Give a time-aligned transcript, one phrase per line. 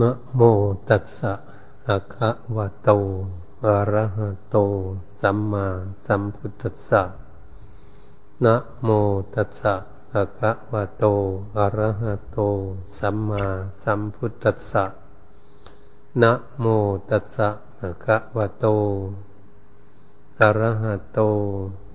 [0.00, 0.40] นะโม
[0.88, 1.32] ตัสสะ
[1.84, 2.90] ภะคะวะโต
[3.64, 4.56] อะระหะโต
[5.20, 5.66] สัมมา
[6.06, 7.02] สัมพุทธัสสะ
[8.44, 8.88] นะโม
[9.34, 9.74] ตัสสะ
[10.10, 11.04] ภะคะวะโต
[11.56, 12.38] อะระหะโต
[12.98, 13.44] สัมมา
[13.82, 14.84] สัมพุทธัสสะ
[16.22, 16.64] นะโม
[17.10, 17.48] ตัสสะ
[17.78, 18.66] ภะคะวะโต
[20.40, 21.18] อะระหะโต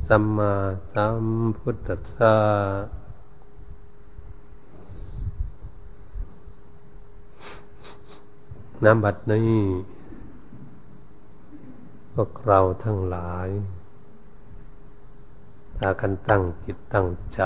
[0.08, 0.54] สัมมา
[0.92, 1.24] สัม
[1.58, 2.99] พุทธัสสะ
[8.86, 9.54] น้ำบัดนี้
[12.14, 13.48] พวกเราทั้งหลาย
[15.78, 17.42] พากันตั้งจิตตั้งใจ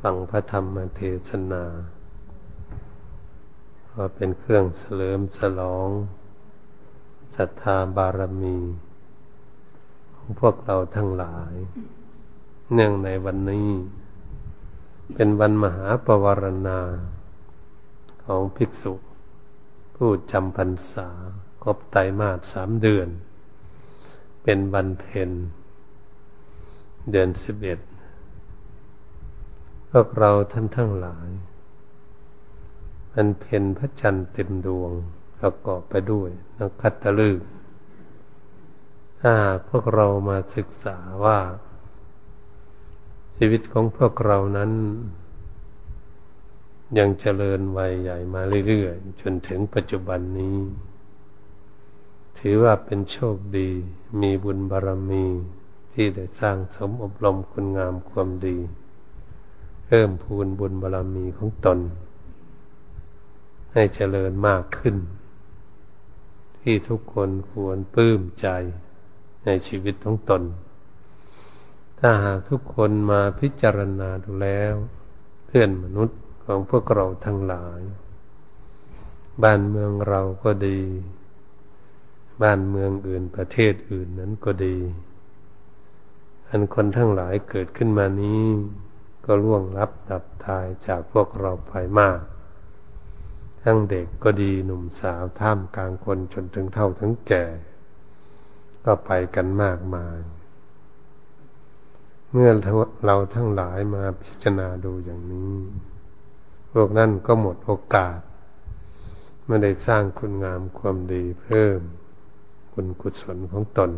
[0.00, 1.64] ฟังพระธรรมเทศนา
[3.96, 5.88] ว่าเป็นเครื่องเสริมสลอง
[7.36, 8.58] ศรัทธาบารมี
[10.14, 11.54] ของพวกเราทั้งหลาย
[12.72, 13.68] เนื่องในวันนี้
[15.14, 16.80] เป็นวันมหาปวารณา
[18.24, 18.94] ของภิกษุ
[19.94, 21.08] ผู้จำพรรษา
[21.62, 23.08] ครบไตรมาสสามเดือน
[24.42, 25.30] เป็นวันเพ็ญ
[27.10, 27.80] เดือนสิบเอ็ด
[29.90, 31.28] พวกเราท่านทั้งหลาย
[33.12, 34.92] มันเพ็ญพระจันทร์เต็มดวง
[35.38, 37.40] ประกอบไปด้วยนักพัตลึก
[39.20, 39.34] ถ้า
[39.68, 41.38] พวกเรามาศึกษาว่า
[43.36, 44.72] ชีวิตของพวกเรานั้น
[46.98, 50.58] ยังเจริญวัยใหญ่มาเรื่อยๆ จนถึงปัจจุบันนี้
[52.38, 53.70] ถือว่าเป็นโชคดี
[54.20, 55.26] มีบุญบารมี
[55.92, 58.58] ที่ได้สร้างสมอบรมคุณงามความดี
[59.86, 61.78] เพิ่มพูนบุญบารรมีของตน
[63.72, 64.96] ให้เจริญมากขึ้น
[66.60, 68.46] ที่ทุกคนควรปลื้มใจ
[69.44, 70.42] ในชีวิตของตน
[71.98, 74.74] ถ้าหากทุกคนมาพิจารณาดูแล้ว
[75.46, 77.80] เพื่อนมนุษย์ ของพวกเราทั้งหลาย
[79.42, 80.80] บ้านเมืองเราก็ดี
[82.42, 84.76] บ้านเมืองอื่นประเทศอื่นนั้นก็ดี
[86.48, 88.42] อันคนทั้งหลายเกิดขึ้นมานี้
[89.26, 92.20] ก็ล่วงลับดับตายจากพวกเราไปมาก
[93.62, 97.44] ทั้งเด็กก็ดีหนุ่มสาวท่ามกลางคนจนถึงเท่าถึงแก่
[98.84, 100.18] ก็ไปกันมากมาย
[102.30, 102.50] เมื่อ
[103.04, 105.54] เราทั้งหลายมาพิจารณาดูอย่างนี้
[106.76, 108.18] พวกนั้นก็หมดโอกาส
[109.46, 111.80] ไม่ได้สร้างคุณงามความดีเพิ่ม
[112.72, 113.90] คุณกุศลของตน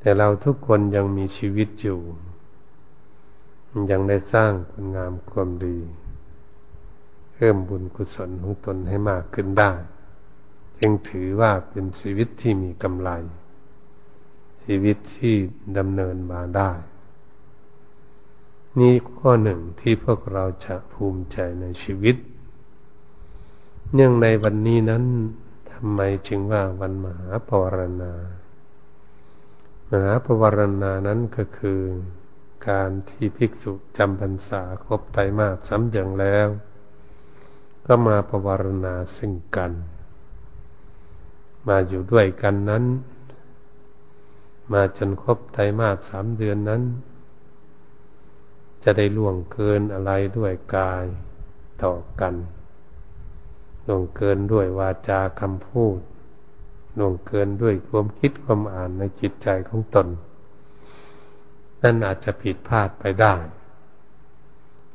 [0.00, 2.00] แต่เราทุกคนยังมีชีวิตอยู่
[3.90, 5.78] ยังได้สร้างคุณงามความดี
[7.32, 9.72] เพิ่มบุญกุศลของตนให้มากขึ้นได้
[10.78, 13.10] จึงถือว่าเป็นชีวิตที่มีกำไร
[14.62, 15.34] ชีวิตที่
[15.78, 16.72] ดำเนินมาได้
[18.80, 22.16] นี่ข้อหนึ่งที่พวกเราจะภูมิใจในชีวิต
[23.94, 25.04] เนื่องในวันนี้นั้น
[25.70, 28.12] ทำไมจึงว่าวันมหาปวารณา
[29.90, 31.80] มหาปวารณานั้นก็คือ
[32.68, 36.48] การที่ภิกษุจำพรรษาครบไตรมาสสำเดืองแล้ว
[37.86, 39.72] ก็มาปวารณาซึ่งกัน
[41.68, 42.84] มาอยู่ด้วยกันนั้น
[44.72, 46.82] มาจนครบไตรมาสสามเดือนนั้น
[48.84, 51.04] จะได้ล่วงเกินอะไรด้วยกาย
[51.82, 52.34] ต่อกัน
[53.86, 55.98] ล่วงเกินด้วยวาจาคำพูด
[56.98, 60.08] ล่วงเกินด้วยความคิดความอ่านในจิตใจของตน
[61.82, 63.34] นั่นอาจจะผิดพลาดไปได้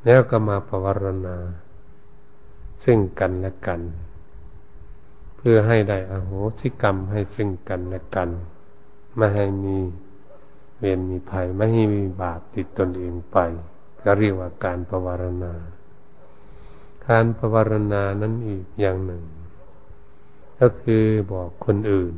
[0.04, 0.86] แล้วก็มาภาว
[1.26, 1.38] นา
[2.84, 3.80] ซึ่งกันและกัน
[5.36, 8.30] เพื่อให้ได้อโหสิกรรมให้ซึ่งกันและกัน
[9.16, 9.76] ไม่ให้มี
[10.78, 13.38] เวรมีภัยไม่ให้มีบาปติดตนเองไป
[14.04, 15.06] ก็เรียกว่าการภาว
[15.42, 15.54] นา
[17.08, 17.54] การภาว
[17.92, 19.24] นานั้นอีกอย่างหนึ่ง
[20.60, 22.14] ก็คือบอกคนอื่น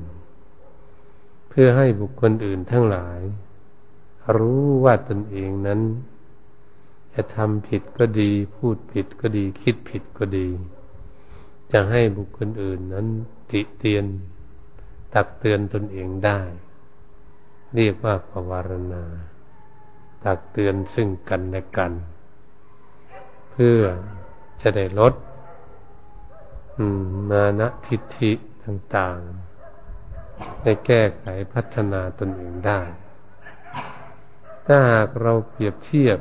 [1.48, 3.20] เพื่อให้บุคคลอื่นทั้งหลาย
[4.36, 5.80] รู้ว่าตนเองนั้น
[7.14, 10.48] จะทำผิดก็ดี พูดผิดก็ดี คิดผิดก็ดี
[11.72, 13.06] จะให้บุคคลอื่นนั้น
[13.50, 14.06] ติเตียน
[15.14, 16.40] ตักเตือนตนเองได้
[17.75, 18.52] เรียกว่าภาว
[18.93, 19.05] นา
[20.25, 21.93] ตักเตือนซึ่งกันและกัน
[23.50, 23.81] เพื่อ
[24.62, 25.14] จะได้ลด
[27.31, 28.32] มานะทิฏฐิ
[28.64, 32.81] ต่างๆให้แก้ไขพัฒนาตนเองได้
[34.67, 36.19] ถ้าหากเราเปรียบเทียบ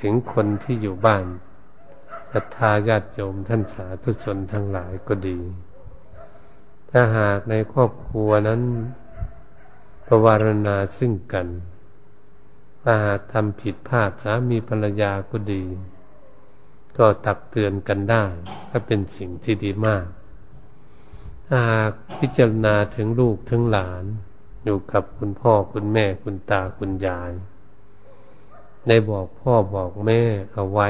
[0.00, 1.26] ถึงคนที่อยู่บ้าน
[2.32, 5.38] ศรัทธาญาติโยมท่านสาธุชนทั้งหลายก็ดี
[6.90, 8.62] ถ้าหากในครอบครัวนั้น
[10.06, 11.46] ประวารณาซึ่งกัน
[12.82, 15.64] ถ้าหากทำผิดพลาดสามีภรรยาก็ดี
[16.98, 18.24] ก็ตักเตือนกันได้
[18.70, 20.06] ก็เป็นสิ่งที่ดีมาก
[21.46, 24.04] ถ้าหากพิจารณาถึงลูกถึงหลาน
[24.64, 27.32] อยู่กับคุณพ่อคุณแม่คุณตาคุณยาย
[28.88, 30.20] ได้บอกพ่อบอกแม่
[30.52, 30.88] เอาไว้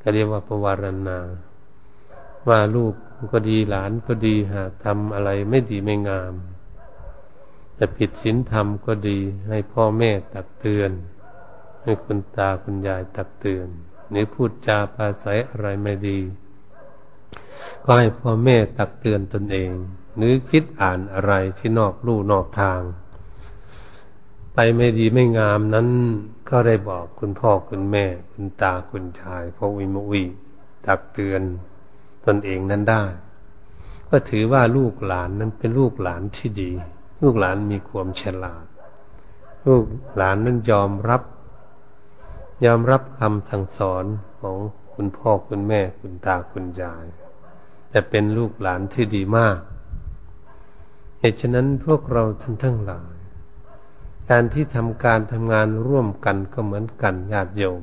[0.00, 1.18] ก็เรียกว่าประวารณา
[2.48, 2.94] ว่าลูก
[3.32, 6.34] ก็ดีหลานก็ดีหากทำอะไรไม่ดีไม่งาม
[7.78, 10.90] จะผิดศีลธรรมก็ดี ให้พ่อแม่ตักเตือน
[11.82, 13.66] ให้คุณตาคุณยายตักเตือน
[14.10, 16.18] หรือพูดจาปาศัยอะไรไม่ดี
[17.84, 19.70] ก็ให้พ่อแม่ตักเตือนตนเอง
[20.16, 22.80] หรือคิดอ่านอะไรที่นอกลู่นอกทาง
[24.54, 25.88] ไปไม่ดีไม่งามนั้น
[26.50, 30.24] ก็ได้บอกคุณพ่อคุณแม่ คุณตาคุณชายพ่อวิมวี
[30.86, 31.42] ตักเตือน
[32.26, 33.04] ตนเองนั้นได้
[34.08, 36.72] ก็ถือว่าลูกหลานนั้นเป็นลูกหลานที่ดี
[37.22, 38.64] ลูกหลานมีความฉลาด
[39.66, 39.84] ลูก
[40.16, 41.22] หลานนั้นยอมรับ
[42.64, 44.04] ยอมรับคำสั่งสอน
[44.40, 44.56] ของ
[44.94, 47.04] คุณพ่อคุณแม่คุณตาคุณยาย
[47.90, 49.58] แต่เป็นลูกหลานที่ดีมาก
[51.20, 53.14] เหตุฉะนั้นพวกเราท่านทั้งหลาย
[54.30, 57.82] การที่ทำการทำงานร่วมกันก็เหมือนกันญาติโยม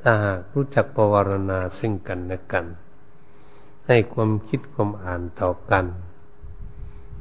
[0.00, 2.66] ถ้าหากรู้จักปวารณาซึ่งกันและกัน
[3.86, 5.86] ให้ความคิดความอ่านต่อกัน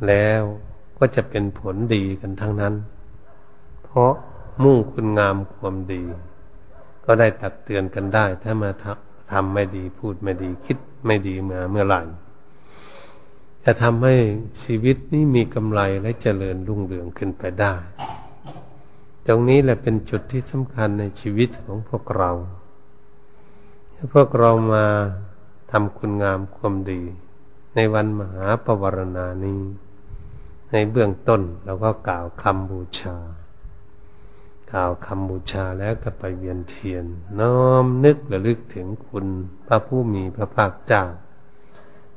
[0.07, 0.43] แล้ว
[1.00, 2.74] ก็จะเป็นผลดีกันทั้งนั้น
[3.84, 4.12] เพราะ
[4.63, 6.04] มุ่งคุณงามความดี
[7.06, 8.72] ก็ได้ตักเตือนกันได้ ถ้ามา
[9.31, 12.01] ทำไม่ดีพูดไม่ดีคิดไม่ดีเมื่อเมื่อไหร่
[13.63, 14.16] จะทำให้
[14.63, 17.74] ชีวิตนี้มีกำไรและเจริญรุ่งเรืองขึ้นไปได้
[19.25, 22.31] ตรงนี้แหละเป็นจุดที่สำคัญในชีวิตของพวกเรา
[24.13, 24.86] พวกเรามา
[25.72, 27.01] ทำคุณงามความดี
[27.75, 29.62] ในวันมหาปวารณานี้
[30.71, 33.18] ในเบื้องต้นเราก็กล่าวคำบูชา
[34.71, 37.06] กล่าวคำบูชาแล้วก็ไปเวียนเทียน
[37.39, 39.25] น้อมนึกระลึกถึงคุณ
[39.68, 41.04] พระผู้มีพระภาคเจ้า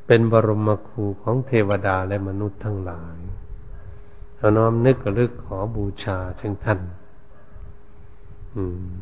[0.06, 3.18] เป็นบรมครูของเทวดาและมนุษย์ทั้งหลาย
[4.36, 6.80] เราน้อมนึกระลึกขอบูชาเช่นท่าน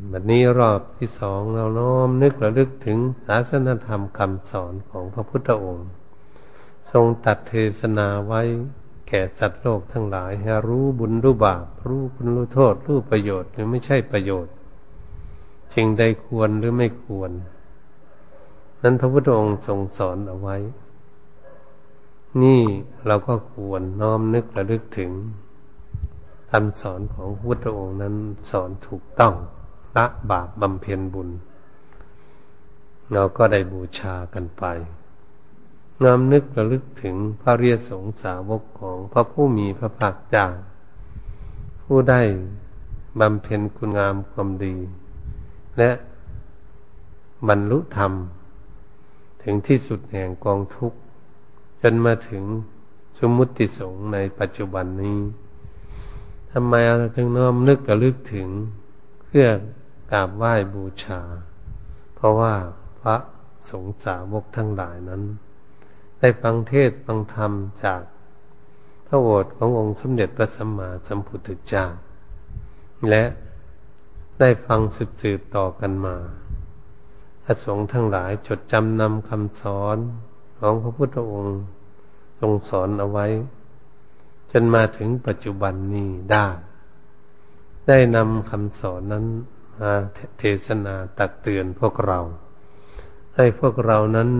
[0.08, 5.88] แบบนี้รอบที่สองเราน้อมนึกระลึกถึงศาสนธรรมคำสอนของพระพุทธองค์
[6.91, 8.43] ทรงตัดเทศนาไว้
[9.12, 14.52] แก่สัตว์โลกทั้งหลายให้รู้บุญรู้บาปรู้คุณรู้โทษ รู้ประโยชน์หรือไม่ใช่ประโยชน์
[15.74, 17.30] สิ่งใดควรหรือไม่ควร
[18.82, 20.56] นั้นพระพุทธองค์ทรงสอนเอาไว้
[22.42, 22.62] นี่
[23.06, 25.10] เราก็ควรน้อมนึกระลึกถึง
[26.50, 28.14] คำสอนของพระพุทธองค์นั้น
[28.50, 29.34] สอนถูกต้อง
[29.96, 31.28] ละบาปบำเพ็ญบุญ
[33.12, 34.64] เราก็ได้บูชากันไป
[36.05, 40.47] น้อมนึกระลึกถึงพระเรียสงสาวกของพระผู้มีพระภาคเจ้า
[41.82, 42.23] ผู้ได้
[43.20, 44.76] บำเพ็ญคุณงามความดี
[45.79, 45.91] และ
[47.49, 48.12] บรรลุธรรม
[49.43, 50.99] ถึงที่สุดแห่งกองทุกข์
[51.82, 52.43] จนมาถึง
[53.19, 55.19] สมมุติสงในปัจจุบันนี้
[56.53, 58.49] ทำไมเราจึงน้อมนึกระลึกถึง
[59.25, 59.46] เพื่อ
[60.12, 61.20] กราบไหว้บูชา
[62.14, 62.55] เพราะว่า
[63.00, 63.17] พระ
[63.70, 65.23] สงฆ์สาวกทั้งหลายนั้น
[66.20, 67.52] ได้ฟังเทศฟังธรรม
[67.84, 68.00] จาก
[69.06, 71.87] พระโอษฐ์ขององค์สมเด็จพระสัมมาสัมพุทธเจ้า
[73.08, 73.25] และ
[74.40, 76.17] ได้ฟังสืบสืบต่อกันมา
[77.44, 79.96] พระสงฆ์ทั้งหลายจดจำนำคำสอน
[80.58, 81.58] ของพระพุทธองค์
[82.41, 83.27] ทรงสอนเอาไว้
[84.50, 86.46] จนมาถึงปัจจุบันนี้ได้
[87.89, 89.27] ได้นำคำสอนนั้น
[89.81, 89.93] มา
[90.39, 92.20] เทศนาตักเตือนพวกเรา
[93.36, 94.31] ให้พวกเรานั้น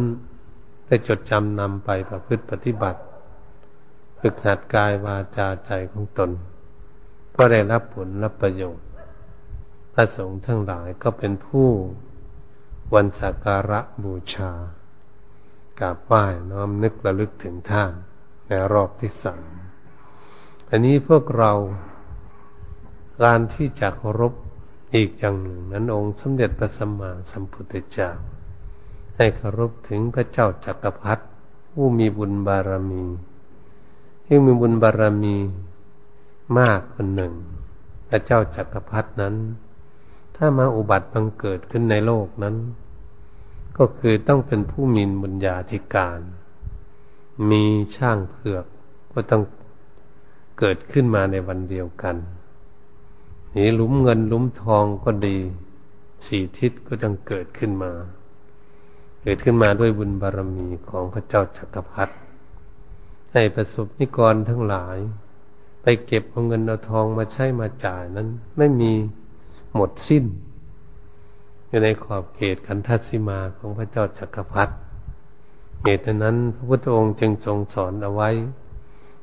[0.91, 3.01] ได้จดจำนำไปประพฤติปฏิบัติ
[4.21, 6.31] ฝึกหัดกายวาจาใจของตน
[7.37, 8.87] ก็ได้รับผลรับประโยชน์
[9.93, 11.69] พระสงฆ์ทั้งหลายก็เป็นผู้
[12.95, 14.53] วันสักการะบูชา
[15.81, 17.93] กราบไหว้น้อมนึกระลึกถึงท่าน
[18.47, 19.45] ในรอบที่สาม
[20.71, 21.53] อันนี้พวกเรา
[23.23, 24.35] การที่จะเคารพ
[24.95, 28.11] อีกอย่างหนึ่งนั้นองค์สมเด็จพระสัมมาสัมพุทธเจ้า
[29.23, 31.25] ให้เคารพถึงพระเจ้าจักรพรรดิ
[31.73, 33.05] ผู้มีบุญบารมี
[34.27, 35.37] ที่มีบุญบารมี
[36.59, 37.35] มากคนหนึ่ง
[38.09, 39.35] พระเจ้าจักรพรรดินั้น
[40.37, 42.57] ถ้ามาอุบัติบังเกิดขึ้นในโลกนั้น
[43.79, 46.21] ก็คือต้องเป็นผู้มีบุญญาธิการ
[47.51, 47.65] มี
[47.97, 48.67] ช่างเผือก
[49.13, 49.43] ก็ต้อง
[50.59, 52.17] เกิดขึ้นมาในวันเดียวกัน
[53.57, 55.39] นี่ลุ้มเงินลุ้มทองก็ดี
[56.27, 57.93] สี่ทิศก็ต้องเกิดขึ้นมา
[59.23, 62.15] เกิดขึ้นมาด้วยบุญบารมีของพระเจ้าจักรพรรดิ
[63.33, 64.97] ให้ประสบนิกรทั้งหลาย
[65.83, 68.93] ไปเก็บเอาเงินเอาทองมาใช้มาจ่ายนั้นไม่มี
[69.75, 70.25] หมดสิ้น
[71.69, 74.75] อยู่ในขอบเขตขันทัศิมาของพระเจ้าจักรพรรดิ
[75.83, 78.31] เหตุนั้นพระพุทธองค์จึงทรงสอนเอาไว้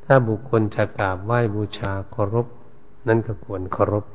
[0.05, 2.47] ถ้าบุคคลจะกราบไหว้บูชาเคารพ
[3.07, 4.05] นั่นก็ควรเคารพ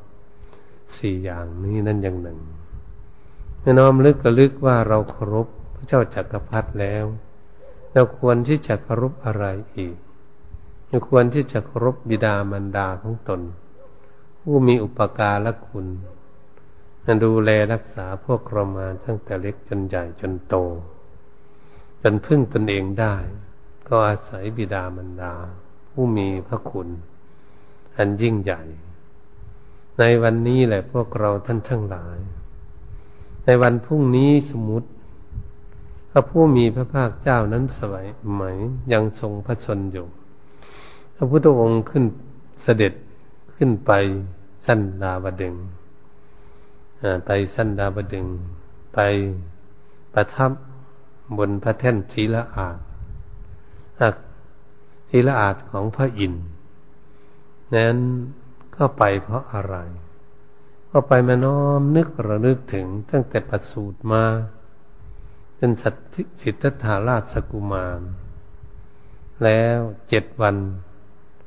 [0.94, 2.38] สี่อย่างนี้นั่นอย่างหนึ่ง
[3.60, 5.48] เมื่อน้อมลึกระลึกว่าเราเคารพ
[5.86, 7.04] เจ้าจักรพรรดิแล้ว
[7.92, 9.44] เราควรที่จะเคารพอะไร
[9.76, 9.96] อีก
[10.88, 13.40] เราควรที่จะเคารพบิดามารดาของตน
[14.40, 15.86] ผู้มีอุปการะคุณ
[17.24, 20.54] ดูแลรักษาพวกเรามาตั้งแต่เล็กจนใหญ่จนโต
[22.02, 23.16] จนพึ่งตนเองได้
[23.88, 25.34] ก็อาศัยบิดามารดา
[25.90, 26.88] ผู้มีพระคุณ
[27.96, 28.62] อันยิ่งใหญ่
[29.98, 32.18] ในวันนี้แหละพวกเราท่านทั้งหลาย
[33.44, 34.88] ในวันพรุ่งนี้สมมติ
[36.14, 38.42] พระผู้มีพระภาคเจ้านั้นสวยไหม
[38.92, 40.07] ยังทรงพระชนอยู่
[41.14, 42.04] พระพุทธองค์ขึ้น
[42.62, 42.92] เสด็จ
[43.54, 43.92] ขึ้นไป
[44.66, 45.54] สั้นดาบดึง
[47.26, 48.26] ไปสั้นดาบดึง
[48.95, 48.99] ไป
[50.14, 50.50] ประทับ
[51.38, 52.78] บนพระแท่นศีละอาด
[55.09, 56.45] ศีละอาดของพระอินทร์
[57.75, 57.99] นั้น
[58.76, 59.76] ก็ไปเพราะอะไร
[60.90, 64.25] ก็ไปมาน้อมนึกระลึกถึงตั้งแต่ประสูตรมา
[65.62, 65.95] เป็นสัต
[66.42, 68.00] สิทธัตถาราชกุมาร
[69.45, 69.78] แล้ว
[70.09, 70.57] เจ็ดวัน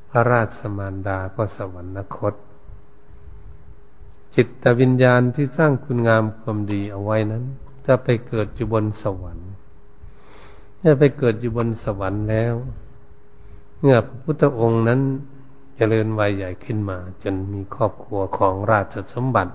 [0.10, 2.36] พระราชมารดาก็สวรรคต
[4.36, 7.44] จิตวิญญาณที่สร้างคุณงามความดีเอาไว้นั้น
[7.86, 9.50] จะไปเกิดอยู่บนสวรรค์
[10.78, 12.54] เมื่อไปเกิดอยู่บนสวรรค์แล้ว
[13.80, 15.06] เมื่อพระพุทธองค์นั้นจ
[15.76, 19.54] เจริญวัยใหญ่ขึ้นมา จนมีครอบครัวของราชสมบัติ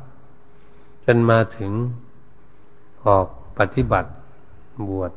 [1.04, 1.72] จนมาถึง
[3.04, 3.26] ออก
[3.60, 4.10] ปฏิบัติ
[4.88, 5.12] บวช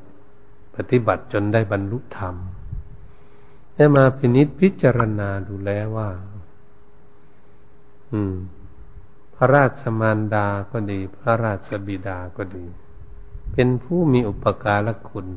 [0.75, 2.36] ปฏิบัติจนได้บรรลุธรรม
[3.75, 6.10] ได้มาพินิษพิจารณาดูแล้วว่า
[8.12, 8.36] อืม
[9.36, 12.65] พระราชมารดาก็ดี พระราชบิดาก็ดี
[13.51, 15.27] เป็นผู้มีอุปการะคุณ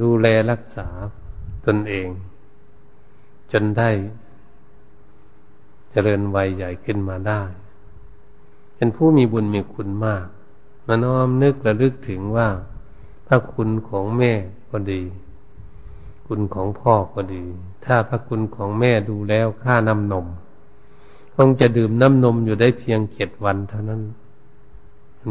[0.00, 0.88] ดูแลรักษา
[1.66, 2.08] ตนเอง
[3.52, 3.90] จนได้
[5.90, 7.42] เจริญวัยใหญ่ขึ้นมาได้
[8.76, 10.26] เป็นผู้มีบุญมีคุณมาก
[10.86, 12.48] มาน้อมนึกระลึกถึงว่า
[13.26, 14.32] พระคุณของแม่
[14.70, 15.02] ก็ดี
[16.26, 17.44] คุณของพ่อก็ดี
[17.84, 20.26] ถ้าพระคุณของแม่ดูแล้วค่าน้ำนม
[21.34, 24.02] คงจะดื่มน้ำนมอยู่ได้เพียงเจ็ดวันเท่านั้น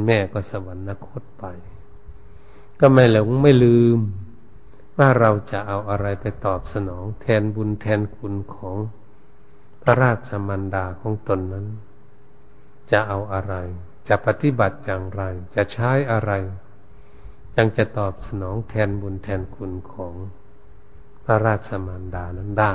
[0.05, 1.43] แม่ก็สวรรคตไป
[2.79, 3.99] ก็ไม่หลงไม่ลืม
[4.97, 8.77] ว่าเราจะเอาอะไรไปตอบสนอง แทนบุญแทนคุณของ
[9.81, 11.67] พระราชมันดาของตนนั้น
[12.91, 13.53] จะเอาอะไร
[14.07, 15.23] จะปฏิบัติอย่างไร
[15.55, 16.31] จะใช้อะไร
[17.57, 20.13] ยังจะตอบสนองแทนบุญแทนคุณของ
[21.23, 22.73] พระราชมารดานั้นได้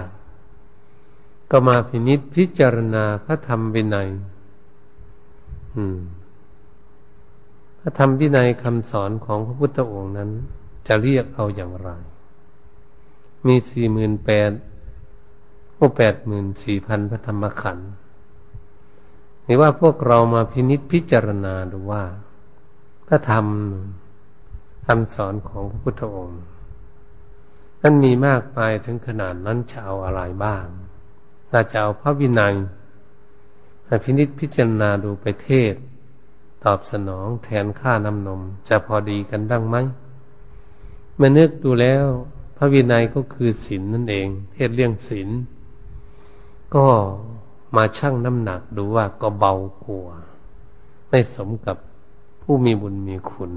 [1.50, 4.08] ก็มาพินิษพิจารณาพระธรรมวินัย
[7.78, 10.30] พระธรรมวินัยคำสอนของพระพุทธองค์นั้น
[10.86, 11.90] จะเรียกเอาอย่างไร
[13.46, 14.50] มีสี่หมื่นแปด
[15.74, 17.88] โอแปดหมื่นสี่พันพระธรรมขันธ์
[19.48, 22.04] นี่ว่าพวกเรามาพินิษพิจารณาดูว่า
[23.06, 23.46] พระธรรม
[24.86, 26.42] คำสอนของพระพุทธองค์
[27.82, 30.66] นั้นมีมากมายถึงขนาดนั้นจะเอาอะไรบ้าง
[31.50, 32.54] ถ้าจะเอาพระวินัย
[34.04, 35.74] พินิษพิจารณาดูไปเทศ
[36.64, 39.76] ตอบสนองแทนค่าน้ำนม จะพอดีกันบ้างไหม
[41.16, 42.04] เมื่อนึกดูแล้ว
[42.56, 45.28] พระวินัยก็คือศีลนนั่นเอง เทศเรื่องศีล
[46.74, 46.86] ก็
[47.76, 50.18] มาชั่งน้ำหนักดูว่าก็เบากว่า
[51.08, 51.76] ไม่สมกับ
[52.42, 53.52] ผู้มีบุญมีคุณ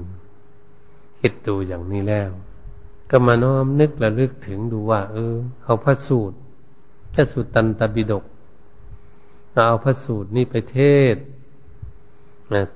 [1.20, 2.30] คิดดูอย่างนี้แล้ว
[3.10, 6.36] ก็มาน้อมนึกระลึกถึงดูว่า เออ เอาพระสูตร
[7.14, 8.24] พระสูตรตันตบิดก
[9.66, 10.78] เอาพระสูตรนี้ไปเท
[11.14, 11.16] ศ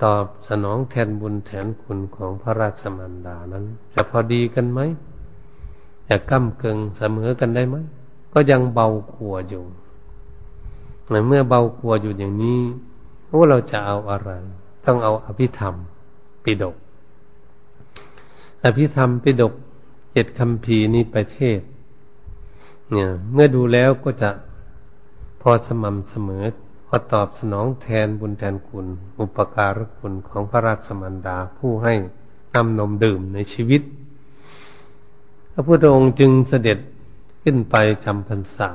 [0.03, 4.79] ตอบสนองแทนบุญแทนคุณของพระราชมันดานั้น จะพอดีกันไหม
[6.07, 7.75] อยากก้มเกิงเสมอกันได้ไหม
[8.33, 9.63] ก็ยังเบากว่าอยู่
[11.07, 12.59] เมื่อเบากลัวอยู่อย่างนี้
[13.37, 14.31] ว่าเราจะเอาอะไร
[14.85, 15.75] ต้องเอาอภิธรรม
[16.43, 16.75] ปิดก
[18.63, 19.53] อภิธรรมปิดก
[20.11, 21.59] เจ็ดคำพีนี้ประเทศ
[22.89, 24.29] เนี่ยเมื่อดูแล้วก็จะ
[25.41, 26.43] พอสม่ำเสมอ
[26.87, 28.87] พอตอบสนองแทนบุญแทนคุณ
[29.19, 31.93] อุปการะคุณของพระราชมันดาผู้ให้
[32.55, 33.81] นำนมดื่มในชีวิต
[35.51, 36.79] พระพุทธองค์จึงเสด็จ
[37.43, 38.71] ขึ้นไปจำพรรษา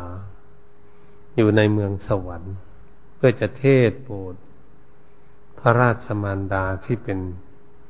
[1.37, 2.55] อยู่ในเมืองสวรรค์
[3.15, 4.35] เพื่อจะเทศโปรด
[5.59, 7.19] พระราชมารดาที่เป็น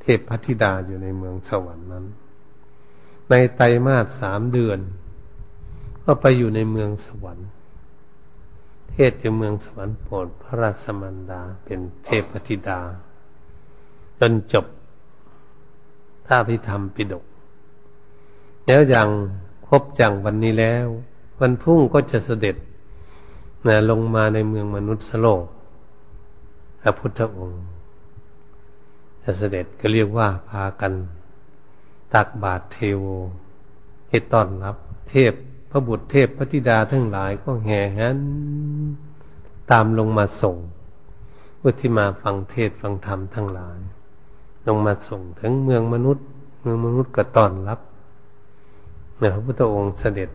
[0.02, 2.06] เทพพัธิดาอยู่ในเมืองสวรรค์นั้น
[3.30, 4.80] ในไตรมาสสามเดือน
[6.04, 7.48] ก็ไปอยู่ในเมืองสวรรค์
[8.90, 12.80] เทศอยู่เมืองสวรรค์โปรดพระราชมารดาเป็นเทพพัธิดา
[14.18, 14.66] จนจบ
[16.26, 17.24] ถ้าพิธรรมปิดก
[18.66, 19.08] แล้วอย่าง
[19.66, 20.86] ครบจังวันนี้แล้ว
[21.40, 22.56] วันพุ่งก็จะเสด็จ
[23.66, 25.44] นะลงมาในเมืองมนุษย์โลก
[26.80, 27.64] พระพุทธองค์
[29.22, 30.92] จะเสด็จก็เรียกว่าพากัน
[32.14, 33.04] ตักบาตรเทโว
[34.08, 34.76] ให้ต้อนรับ
[35.10, 35.32] เทพ
[35.70, 38.16] พระบุตรเทพพระธิดาทั้งหลายก็แห่แหน
[39.70, 40.56] ตามลงมาส่ง
[41.60, 43.78] พุทธิมาฟังเทศฟังธรรมทั้งหลาย
[44.66, 46.26] ลงมาส่งถึงเมืองมนุษย์
[46.60, 47.80] เมืองมนุษย์ก็ต้อนรับ
[49.18, 50.30] พระพุทธองค์เสด็จ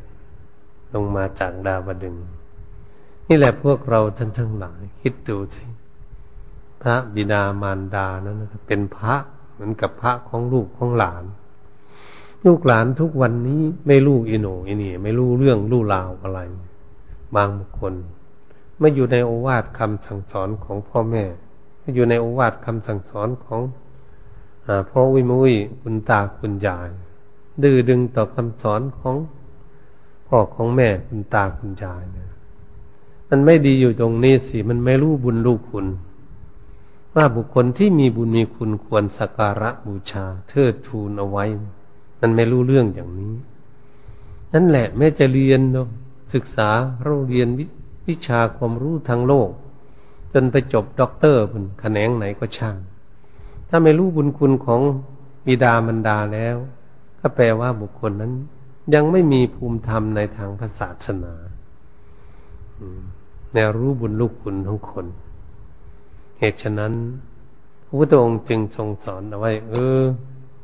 [0.93, 2.15] ลงมาจากดาวดึง
[3.27, 5.63] นี่แหละพวกเราท่านทั้งหลายคิดดูสิ
[6.81, 9.15] พระบิดามารดานั้นเป็นพระ
[9.53, 11.23] เหมือนกับพระของลูกของหลาน
[12.45, 16.39] ลูกหลานทุกวันนี้ไม่รู้อิโนอินี่ ไม่รู้เรื่องรู้ราวอะไร
[17.35, 17.93] บางคน
[18.79, 21.23] ไม่อยู่ในโอวาทคำสั่งสอนของพ่อแม่
[21.79, 23.61] ไม่อยู่ในโอวาทคำสั่งสอนของ
[24.65, 26.89] อพ่อวิมุยคุณตาคุณยาย
[27.63, 29.15] ดื้อดึงต่อคำสอนของ
[30.27, 32.29] พ่อของแม่คุณตาคุณยายเนี่ย
[33.29, 35.87] มันไม่ดีอยู่ตรงนี้สิ มันไม่รู้บุญรู้คุณ
[37.15, 41.45] ว่าบุคคลที่มีบุญมีคุณควรสักการะบูชา เทิดทูนเอาไว้
[42.21, 43.35] มันไม่รู้เรื่องอย่างนี้
[44.53, 45.87] นั่นแหละแม่จะเรียนเนาะ
[46.33, 46.69] ศึกษา
[47.03, 47.65] เราเรียนวิ
[48.07, 49.49] วิชาความรู้ทางโลก
[50.33, 52.77] จนไปจบด็อกเตอร์บนแขนงไหนก็ช่าง
[53.69, 54.81] ถ้าไม่รู้บุญคุณของ
[55.45, 56.57] บิดามารดาแล้ว
[57.19, 58.33] ก็แปลว่าบุคคลนั้น
[58.93, 61.33] ยังไม่มีภูมิธรรมในทางศาสนา
[63.53, 65.05] แนวรู้บุญลูกคุณของคน
[66.39, 66.93] เหตุฉะนั้น
[67.85, 70.01] พระพุทธองค์จึงทรงสอนเอาไว้ เออ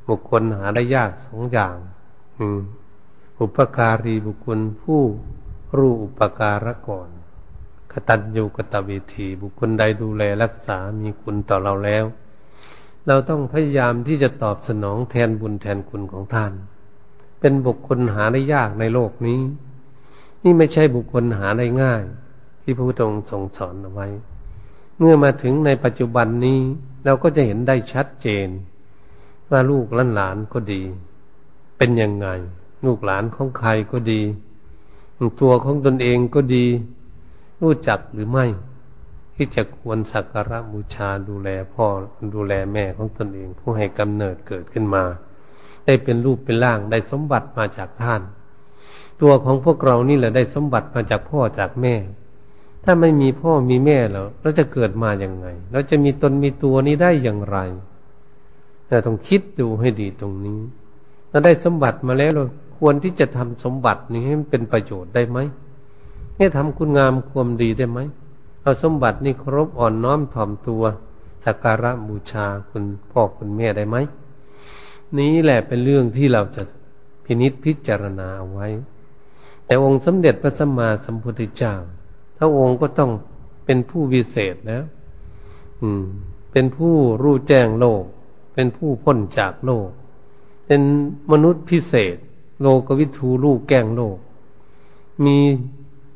[0.09, 1.77] บุคคลหาได้ยากสองอย่าง
[3.39, 5.01] อุปการีบุคคลผู้
[5.77, 7.09] รู้อุปการะก่อน
[7.91, 12.05] กตัญญูกตเวทีบุคคลใดดูแลรักษามีคุณต่อเราแล้ว
[13.07, 16.53] เราต้องพยายามที่จะตอบสนองแทนบุญแทนคุณของท่าน
[17.39, 19.39] เป็นบุคคลหาได้ยากในโลกนี้
[20.43, 22.03] นี่ไม่ใช่บุคคลหาได้ง่าย
[22.63, 24.07] ที่พระพุทธองค์ทรงสอนเอาไว้
[24.97, 26.59] เมื่อมาถึงในปัจจุบันนี้
[27.05, 28.47] เราก็จะเห็นได้ชัดเจน
[29.49, 30.81] ว่าลูกหลานก็ดี
[31.77, 32.27] เป็นยังไง
[32.85, 34.21] ลูกหลานของใครก็ดี
[35.41, 36.65] ตัวของตนเองก็ดี
[37.61, 38.45] รู้จักหรือไม่
[39.35, 41.85] ที่จะควรสักการะบูชาดูแลพ่อ
[42.33, 45.03] ดูแลแม่ของตนเอง ผู้ให้กำเนิดเกิดขึ้นมา
[45.85, 48.21] ได้เป็นรูปเป็นร่างได้สมบัติมาจากท่าน
[49.21, 51.95] ตัวของพวกเรานี่แหละได้สมบัติมาจากพ่อจากแม่
[52.83, 57.57] ถ้าไม่มีพ่อมีแม่แล้วเราจะเกิดมาอย่างไง เราจะมีตนมีตัวนี้ได้อย่างไร
[58.87, 60.59] แต่ต้องคิดดูให้ดีตรงนี้
[61.29, 62.43] เราได้สมบัติมาแล้วเรา
[62.77, 65.37] ควรที่จะทำสมบัตินี้ให้มันเป็นประโยชน์ได้ไหม
[66.37, 67.99] นี่ทำคุณงามความดีได้ไหม
[68.61, 70.83] เอาสมบัตินี่ครบอ่อนน้อมถ่อมตัว
[71.45, 73.97] สักการะบูชาคุณพ่อคุณแม่ได้ไหม
[75.17, 76.63] นี้แหละเป็นเรื่องที่เราจะ
[77.25, 78.67] พินิษพิจารณาเอาไว้
[79.65, 81.73] แต่องค์สมเด็จพระสัมมาสัมพุทธเจ้า
[82.45, 83.11] ถ้าองค์ก็ต้อง
[83.65, 84.83] เป็นผู้วิเศษแล้ว
[85.81, 86.03] อืม
[86.51, 88.03] เป็นผู้รู้แจ้งโลก
[88.53, 89.89] เป็นผู้พ้นจากโลก
[90.65, 90.81] เป็น
[91.31, 92.17] มนุษย์พิเศษ
[92.61, 94.17] โลกวิทูรู้แก้งโลก
[95.25, 95.37] มี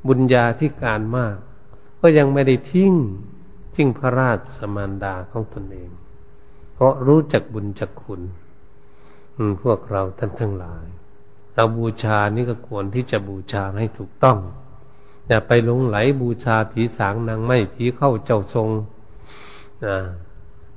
[0.07, 1.35] บุญญาธิการมาก
[2.01, 2.93] ก็ยังไม่ได้ทิ้ง
[3.75, 5.91] ทิ้งพระราชสมานดาของตนเอง
[6.73, 8.21] เพราะรู้จักบุญจักคุณ
[9.61, 10.85] พวกเราท่านทั้งหลาย
[11.53, 14.39] เราบูชานี่ก็ควรที่จะบูชาให้ถูกต้อง
[15.27, 18.69] อย่าไปหลงไหลบูชาผีสางนางไม้ผีเข้าเจ้าทรง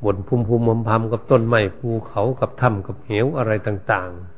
[0.04, 4.30] บนภูมิภูมิพมกับต้นไม้ภูเขากับถ้ำกับเหวอะไรต่างๆ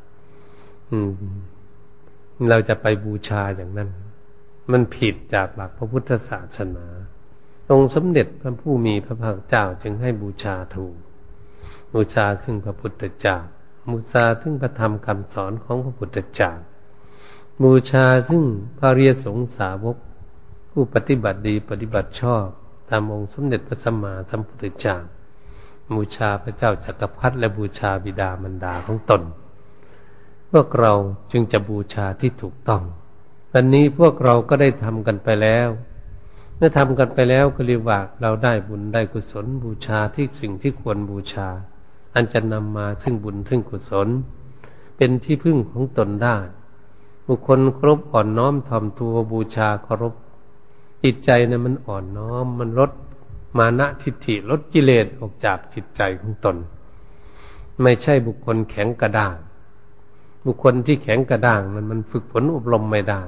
[2.49, 3.91] เราจะไปบูชาอย่างนั้น
[4.73, 6.87] มันผิดจากหลักพระพุทธศาสนา
[7.71, 10.95] องค์สมเด็จพระผู้มีพระภาคเจ้าจึงให้บูชาถูก
[11.95, 13.37] บูชาซึ่งพระพุทธเจ้า
[13.91, 16.53] บูชาซึ่งพระธรรมคำสอนของพระพุทธเจ้า
[17.61, 18.43] บูชาซึ่ง
[18.79, 19.97] พระเรียสงสาวก
[20.71, 22.47] ผู้ปฏิบัติดีปฏิบัติชอบ
[22.89, 24.97] ตามองค์สมเด็จพระสัมมาสัมพุทธเจ้า
[25.95, 29.23] บูชาพระเจ้าจักรพรรดิและบูชาบิดามารดาของตน
[30.51, 30.93] พวกเรา
[31.33, 32.83] จึงจะบูชาที่ถูกต้อง
[33.53, 35.69] วันนี้พวกเราก็ได้ทำกันไปแล้ว
[36.57, 41.49] เมื่อทำกันไปแล้วก็เรียกว่าเราได้บุญได้กุศล บูชาที่สิ่งที่ควรบูชา
[42.15, 44.09] อันจะนำมาซึ่งบุญซึ่งกุศล
[44.97, 46.37] เป็นที่พึ่งของตนได้
[47.27, 50.15] บุคคลครบอ่อนน้อมถ่อมตัวบูชาเคารพ
[51.03, 52.93] จิตใจนะมันอ่อนน้อม มันลด
[53.59, 56.57] มานะทิฏฐิลดกิเลสออกจากจิตใจของตน
[57.83, 59.37] ไม่ใช่บุคคลแข็งกระด้าง
[60.47, 63.23] บุคคลที่แข็งกระด้างนั้นมันฝึกฝนอบรมไม่ได้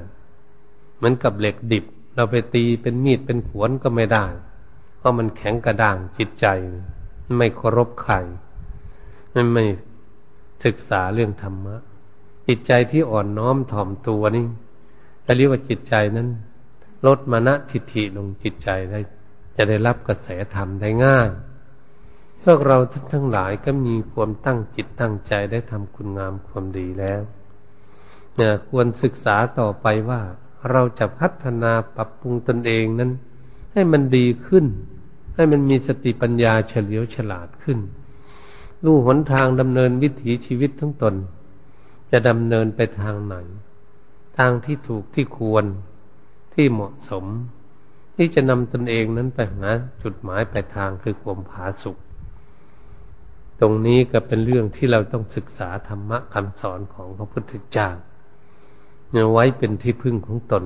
[0.96, 4.26] เหมือนกับเหล็กดิบ เราไปตีเป็นมีดเป็นขวนก็ไม่ได้
[4.98, 6.46] เพราะมันแข็งกระด้างจิตใจ
[7.38, 8.12] ไม่เคารพใคร
[9.30, 9.64] ไมันไม่
[10.64, 11.76] ศึกษาเรื่องธรรมะ
[12.48, 14.46] จิตใจที่อ่อนน้อมถ่อมตัวนี่
[15.36, 16.28] เรียกว่าจิตใจนั้น
[17.06, 19.00] ลดมานะทิฏฐิลงจิตใจได้
[19.56, 21.28] จะได้รับกระแสธรรมได้ง่าย
[22.42, 22.78] พวกเรา
[23.12, 27.20] ทั้งหลายก็มีความตั้งจิตตั้งใจได้ทำคุณงามความดีแล้ว
[28.36, 30.20] เนี่ยควรศึกษาต่อไปว่า
[30.70, 33.10] เราจะพัฒนาปรับปรุงตนเองนั้น
[33.72, 34.66] ให้มันดีขึ้น
[35.34, 37.78] ให้มันมีสติปัญญาเฉลียวฉลาดขึ้น
[38.84, 41.14] รู้หนทางดำเนินวิถีชีวิตทั้งตน
[42.14, 43.36] จะดำเนินไปทางไหน
[44.38, 45.64] ทางที่ถูกที่ควร
[46.54, 47.24] ที่เหมาะสม
[48.16, 49.68] ที่จะนำตนเองนั้นไปหา
[50.02, 52.00] จุดหมายปลายทางคือความผาสุข
[53.60, 57.88] ตรงนี้ก็เป็นเรื่องที่เราต้องศึกษาธรรมะคำสอนของพระพุทธเจ้า
[59.10, 60.64] เนี่ยไว้เป็นที่พึ่งของตน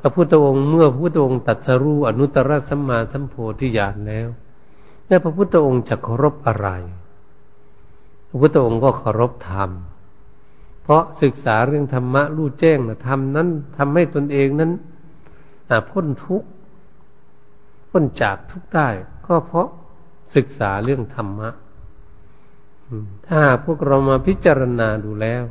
[0.00, 4.28] พระพุทธองค์เมื่อพระพุทธองค์ตัดสรู้อนุตตรสัมมาสัมโพธิญาณแล้ว
[5.06, 6.68] เนี่ยพระพุทธองค์จะเคารพอะไร
[8.28, 9.70] พระพุทธองค์ก็เคารพธรรม
[10.90, 14.70] ราะศึกษาเรื่องธรรมะรู้แจ้งนะธรรมนั้นทำให้ตนเองนั้น
[15.90, 16.48] พ้นทุกข์
[17.90, 18.88] พ้นจากทุกข์ได้
[19.26, 19.68] ก็เพราะ
[20.36, 21.50] ศึกษาเรื่องธรรมะ
[23.28, 25.44] ถ้าพวกเรามาพิจารณาดูแล้ว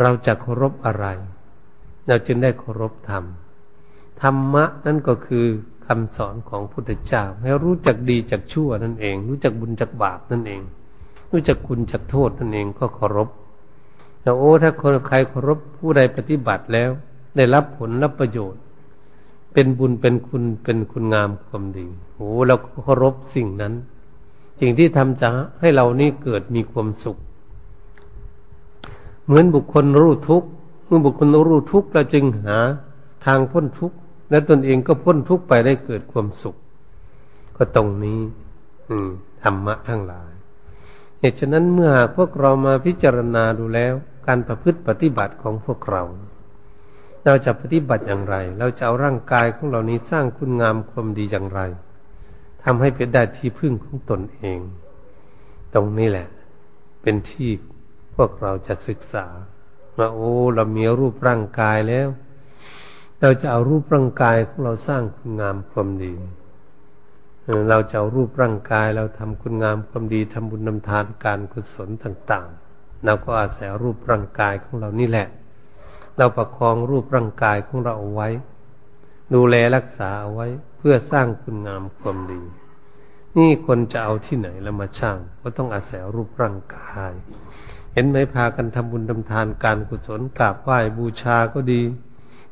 [0.00, 1.06] เราจะเคารพอะไร
[2.06, 3.24] เราจึงได้เคารพธรรม
[4.22, 5.46] ธรรมะนั่นก็คือ
[5.86, 10.62] คำสอนของพุทธเจ้าให้รู้จักดีจักชั่วนั่นเอง รู้จักบุญจักบาปนั่นเอง
[11.30, 13.28] รู้จักคุณจักโทษนั่นเองก็เคารพ
[14.20, 16.90] แต่โอ้ถ้าคนใครเคารพผู้ใดปฏิบัติแล้ว
[17.36, 18.60] ได้รับผลรับประโยชน์
[19.52, 23.74] เป็นบุญเป็นคุณเป็นคุณงามความดีโอ้เราเคารพสิ่งนั้น
[24.60, 25.28] สิ่งที่ทำจะ
[25.60, 27.16] ให้เรานี่เกิดมีความสุข
[29.24, 30.48] เหมือนบุคคลรู้ทุกข์
[30.84, 32.56] เมื่อบุคคลรู้ทุกข์เราจึงหา
[33.24, 33.96] ทางพ้นทุกข์
[34.30, 36.56] และตนเองก็พ้นทุกข์ไปได้เกิดความสุข
[37.56, 38.20] ก็ตรงนี้
[38.88, 39.08] อืม
[39.42, 40.32] ธรรมะทั้งหลาย
[41.20, 43.94] เหตุฉะนั้นเมื่อหากพวกเรามาพิจารณาดูแล้ว
[44.26, 46.02] การประพฤติปฏิบัติของพวกเรา
[47.24, 51.60] เราจะปฏิบัติอย่างไร เราจะเอาร่างกายของเรานี้สร้างคุณงามความดีอย่างไร
[52.64, 54.58] ทำให้เป็นได้ที่พึ่งของตนเอง
[55.74, 56.28] ตรงนี้แหละ
[57.02, 57.50] เป็นที่
[58.14, 59.26] พวกเราจะศึกษา
[59.98, 62.08] ว่าโอ้เรามีรูปร่างกายแล้ว
[63.20, 66.14] เราจะเอารูปร่างกายของเราสร้างคุณงามความดี
[67.70, 75.28] เราจะเอารูปร่างกายเราทำคุณงามความดีทำบุญนำทานการกุศลต่างๆ เราก็อาศัยรูปร่างกายของเรานี่แหละ
[76.18, 78.28] เราประคองรูปร่างกายของเราเอาไว้
[79.34, 80.46] ดูแลรักษาเอาไว้
[80.78, 82.42] เพื่อสร้างคุณงามความดี
[83.38, 87.12] นี่คนจะเอาที่ไหนแล้วมาช่าง ก็ต้องอาศัยรูปร่างกาย
[87.92, 91.82] เห็นไหมพากันทำบุญทำทานการกุศลกราบไหว้บูชาก็ดี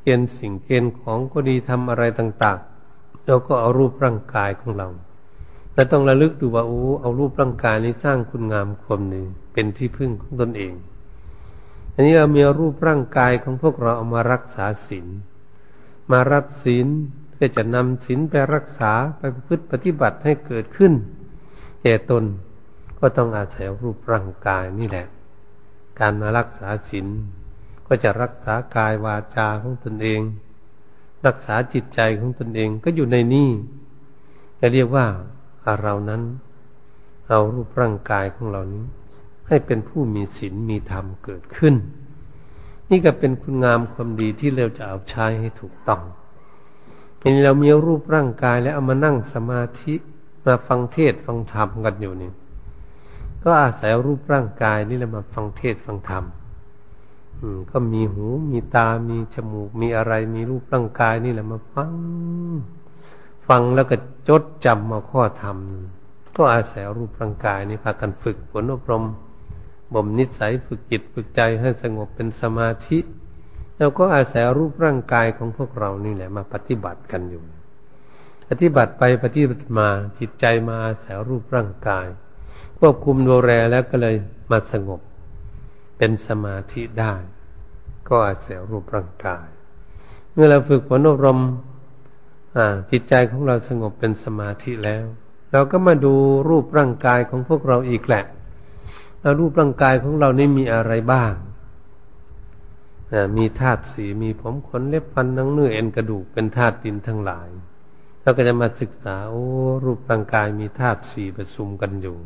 [0.02, 2.75] เกณฑ์สิ่งเกณฑ์ของก็ดีทำอะไรต่างๆ
[3.26, 4.88] เราก็เอารูปร่างกายของเรา
[5.74, 10.72] และต้องระลึกดูว่าโอ้เอารูปร่างกายนี้สร้างคุณงามความดีเป็นที่พึ่งของตนเอง
[11.94, 15.06] อันนี้เรามีรูปร่างกายของพวกเราเอามารักษาศีล
[16.10, 16.86] มารับศีล
[17.30, 20.92] เพื่อจะนำศีลไปรักษาไปพฤติปฏิบัติให้เกิดขึ้น
[21.82, 22.24] แก่ตน
[22.98, 25.06] ก็ต้องอาศัยรูปร่างกายนี่แหละ
[25.98, 27.06] การมารักษาศีล
[27.86, 30.20] ก็จะรักษากายวาจาของตนเอง
[31.26, 33.50] รักษาจิตใจของตนเองก็อยู่ในนี่
[34.60, 35.06] จะเรียกว่า
[35.82, 36.22] เรานั้น
[37.28, 38.84] เอารูปร่างกายของเรานี้
[39.48, 41.74] ให้เป็นผู้มีศีลมีธรรมเกิดขึ้น
[42.90, 46.02] นี่ก็เป็นคุณงามความดีที่เราจะเอาใช้ให้ถูกต้อง
[47.20, 49.94] เห็นเรามีรูปร่างกายแล้วเอามานั่งสมาธิ
[50.44, 52.30] มาฟังเทศฟังธรรมกันอยู่นี่
[53.42, 56.24] ก็อาศัยรูปร่างกายนี่แหละมาฟังเทศฟังธรรม
[57.70, 61.90] ก็มีหู มีตา มีจมูก มีอะไร มีรูปร่างกายนี่แหละมาฟัง
[63.48, 63.96] ฟังแล้วก็
[64.28, 65.56] จดจำมาข้อธรรม
[66.36, 69.04] ก็อาศัยรูปร่างกายนี่พากันฝึกฝนอบรม
[69.94, 72.98] บ่มนิสัยฝึกจิตฝึกใจให้สงบเป็นสมาธิ
[73.78, 77.42] เราก็อาศัยรูปร่างกายของพวกเรานี่แหละมาปฏิบัติกันอยู่
[78.48, 82.06] ปฏิบัติไปปฏิบัติมาจิตใจมาอาศัยรูปร่างกาย
[82.78, 84.16] ควบคุมดูแลแล้วก็เลย
[84.50, 85.00] มาสงบ
[85.96, 87.14] เป็นสมาธิได้
[88.08, 89.46] ก็อาศัยรูปร่างกาย
[90.32, 91.40] เมื่อเราฝึกฝนอบรม
[92.90, 95.04] จิตใจของเราสงบเป็นสมาธิแล้ว
[95.52, 96.14] เราก็มาดู
[96.48, 98.24] รูปร่างกายของพวกเราอีกแหละ
[99.38, 101.32] รูปร่างกายของเรานี่มีอะไรบ้าง
[103.36, 107.48] มีธาตุสีมีผมขนเล็บฟันนังเนื้อเอ็นกระดูกเป็นธาตุดินทั้งหลาย
[108.22, 109.44] เราก็จะมาศึกษาโอ้
[109.84, 112.16] รูปร่างกายมีธาตุสีประชุมกันอยู่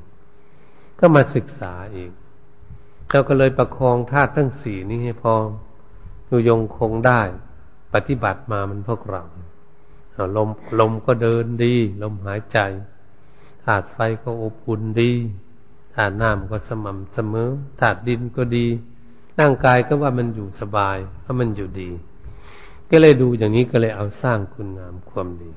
[0.98, 2.12] ก็มาศึกษาอีก
[3.10, 5.34] เราก็เลยประคองธาตุทั้งสี่นี้ให้พอ
[6.26, 7.22] อยู่ยงคงได้
[7.94, 9.22] ปฏิบัติมามันพวกเรา
[10.36, 12.58] ลมลมก็เดินดี ลมหายใจ
[13.64, 15.12] ธาตุไฟก็อบอุ่นดี
[15.94, 18.66] ธาตุน้ำก็สม่ำเสมอธาตุดินก็ดี
[19.38, 21.90] ร่างกายก็ว่ามันอยู่สบายเพราะมันอยู่ดี
[22.90, 25.50] ก็เลยดูอย่างนี้ก็เลยเอาสร้างคุณงามความดี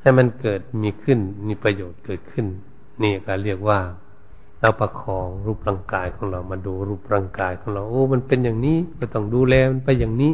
[0.00, 2.46] ให้มันเกิดมีขึ้นมีประโยชน์เกิดขึ้น
[3.02, 3.80] นี่ก็เรียกว่า
[4.60, 10.32] เราประคองรูปร่างกายของเรามาดูรูปร่างกายของเรา โอ้ มันเป็นอย่างนี้ก็ต้องดูแลมันไปอย่างนี้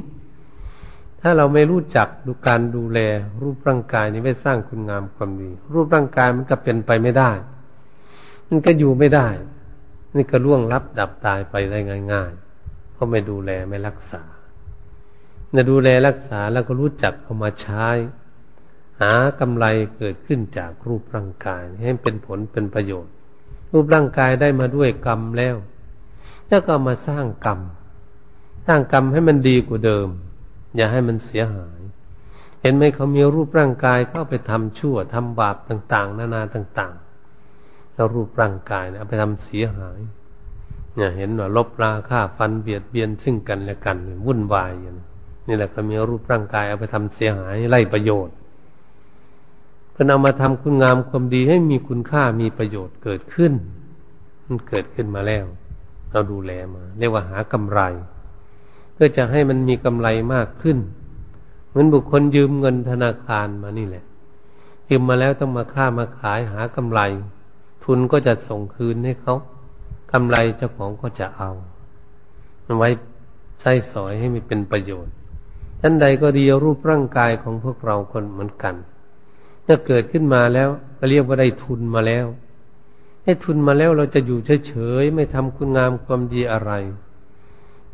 [1.21, 2.99] ถ้าเราไม่รู้จักดูการดูแล
[3.43, 7.31] รูปร่างกายนี้ไม่สร้างคุณงามความดี รูปร่างกายมันก็เป็นไปไม่ได้
[8.49, 9.29] มันก็อยู่ไม่ได้
[10.17, 11.79] นี่ก็ล่วงลับดับตายไปได้
[12.13, 14.23] ง่ายๆเพราะไม่ดูแลไม่รักษา
[15.51, 17.87] เนี่ยดูแลรักษาแล้วก็รู้จักเอามาใช้
[19.01, 23.13] หากำไรเกิดขึ้นจากรูปร่างกาย ให้เป็นผลเป็นประโยชน์
[23.73, 25.57] รูปร่างกายได้มาด้วยกรรมแล้ว
[26.49, 27.61] แล้วก็มาสร้างกรรม
[28.67, 30.09] สร้างกรรมให้มันดีกว่าเดิม
[30.77, 31.81] อย่าให้มันเสียหาย
[32.61, 39.99] เห็นไหมเขามีรูปร่างกายเข้าไปทำชั่วทำบาปต่าง ๆ นานาต่างๆแล้วรูปร่างกายเอาไปทำเสียหาย
[40.95, 44.99] เนี่ยเห็นว่าลบราค่าฟันเบียดเบียนซึ่งกันและกันวุ่นวายอย่าง
[45.47, 48.35] นี่แหละเขามีรูปร่างกายเอาไปทำเสียหายไล่ประโยชน์
[49.93, 53.53] เพื่อนเอามาทำคุณงามความดีให้มีคุณค่ามีประโยชน์เกิดขึ้น
[54.47, 55.45] มันเกิดขึ้นมาแล้ว
[56.11, 57.81] เราดูแลมา เรียกว่าหากำไร
[58.93, 60.79] เพื่อจะให้มันมีกำไรมากขึ้น
[61.69, 64.05] เหมือนบุคคลยืมเงินธนาคารมานี่แหละ
[64.91, 67.01] ยืมมาแล้วต้องมาค่ามาขายหากำไร
[67.85, 69.35] ทุนก็จะส่งคืนให้เขา
[70.13, 71.51] กำไรเจ้าของก็จะเอา
[72.79, 72.89] ไว้
[73.61, 75.15] ใช้สอยให้มีเป็นประโยชน์
[75.81, 78.75] ท่านใดก็ดีรูปร่างกายของพวกเราคนเหมือนกัน
[79.67, 82.27] ถ้าเกิดขึ้นมาแล้วก็เรียกว่าได้ทุนมาแล้ว
[83.25, 84.73] ได้ทุนมาแล้วเราจะอยู่เฉ
[85.03, 86.73] ยๆไม่ทำคุณงามความดีอะไร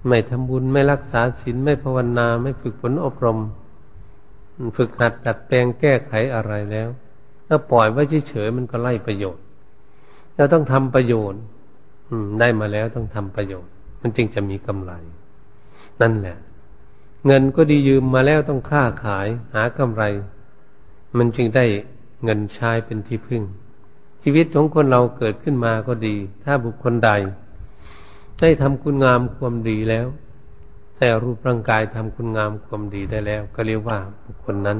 [0.07, 3.39] ไม่ทำบุญไม่รักษาศีลไม่ภาวนา ไม่ฝึกฝนอบรม
[4.77, 6.89] ฝึกหัดดัดแปลงแก้ไขอะไรแล้ว
[7.47, 9.43] ถ้าปล่อยไว้เฉยๆมันก็ไล่ประโยชน์
[10.37, 11.41] เราต้องทำประโยชน์
[12.41, 14.93] ได้มาแล้วต้องทำประโยชน์ มันจึงจะมีกำไร
[16.01, 16.37] นั่นแหละ
[17.27, 20.03] เงินก็ดียืมมาแล้วต้องค่าขายหากำไร
[21.19, 21.65] มันจึงได้
[22.25, 23.43] เงินใช้เป็นที่พึ่ง
[24.23, 27.11] ชีวิตของคนเราเกิดขึ้นมาก็ดี ถ้าบุคคลใด
[28.41, 30.07] ได้ทำคุณงามความดีแล้ว
[30.97, 34.79] แต่รูปร่างกายทำคุณงามความดีได้แล้ว ก็เรียกว่าบุคคลนั้น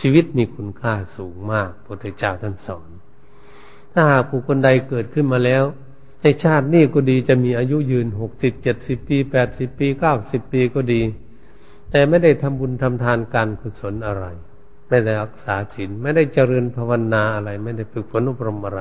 [0.00, 2.88] ชีวิตมีคุณค่าสูงมากพระพุทธเจ้าท่านสอน
[3.92, 5.64] ถ้าหากบุคคลใดเกิดขึ้นมาแล้ว
[6.22, 11.00] ในชาตินี้ก็ดีจะมีอายุยืนหกสิบเจ็ดสิบปีแปดสิบปีเก้าสิบปีก็ดี
[11.90, 14.24] แต่ไม่ได้ทำบุญทำทานการกุศลอะไร
[14.92, 18.80] ไม่ได้รักษาศีลไม่ได้เจริญภาวนาอะไร ไม่ได้ฝึกฝนอบรมอะไร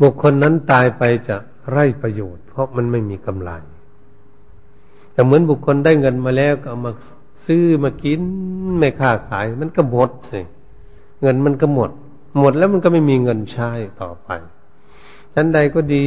[0.00, 1.36] บุคคลนั้นตายไปจะ
[1.70, 3.50] ไร้ประโยชน์ เพราะมันไม่มีกำไร
[5.12, 6.92] แต่เหมือนบุคคลได้เงินมาแล้วก็เอามา
[7.46, 8.20] ซื้อมากิน
[8.78, 10.40] ไม่ค้าขาย มันก็หมดสิ
[11.20, 11.90] เงินมันก็หมด
[12.38, 13.70] หมดแล้วมันก็ไม่มีเงินใช้
[14.00, 14.28] ต่อไป
[15.34, 16.04] ชั้นใดก็ดี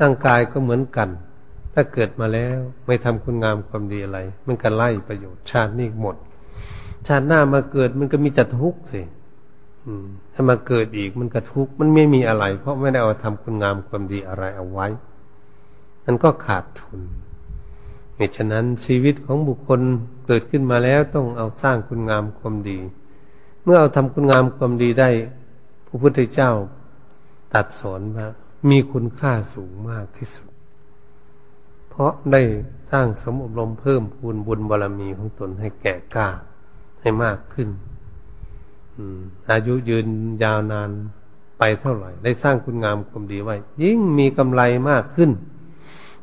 [0.00, 1.08] ร่างกายก็เหมือนกัน
[1.74, 6.16] ถ้าเกิดมาแล้วไม่ทำคุณงามความดีอะไร มันก็ไล่ประโยชน์ชาตินี้หมด
[7.06, 9.02] ชาติหน้ามาเกิดมันก็มีแต่ทุกข์สิ
[10.32, 14.86] ถ้ามาเกิดอีกมันก็ทุกข์มันไม่มีอะไร เพราะไม่ได้เอาทำคุณงามความดีอะไรเอาไว้
[16.04, 17.00] มันก็ขาดทุน
[18.16, 19.80] เหตุฉะนั้นชีวิตของบุคคล
[20.26, 22.78] เกิดขึ้นมาแล้วต้องเอาสร้างคุณงามความดี
[23.62, 25.10] เมื่อเอาทำคุณงามความดีได้
[25.86, 26.50] พระพุทธเจ้า
[27.54, 28.26] ตัดสอนว่า
[28.70, 30.50] มีคุณค่าสูงมากที่สุด
[31.88, 32.42] เพราะได้
[32.90, 36.28] สร้างสมอบรมเพิ่มพูนบุญบารรมีของตนให้แก่กล้า
[37.06, 37.68] ให้มากขึ้น
[39.50, 40.06] อายุยืน
[40.42, 40.90] ยาวนาน
[41.58, 45.30] ไปเท่าไหร่ ได้สร้างคุณงามความดีไว้ ยิ่งมีกำไรมากขึ้น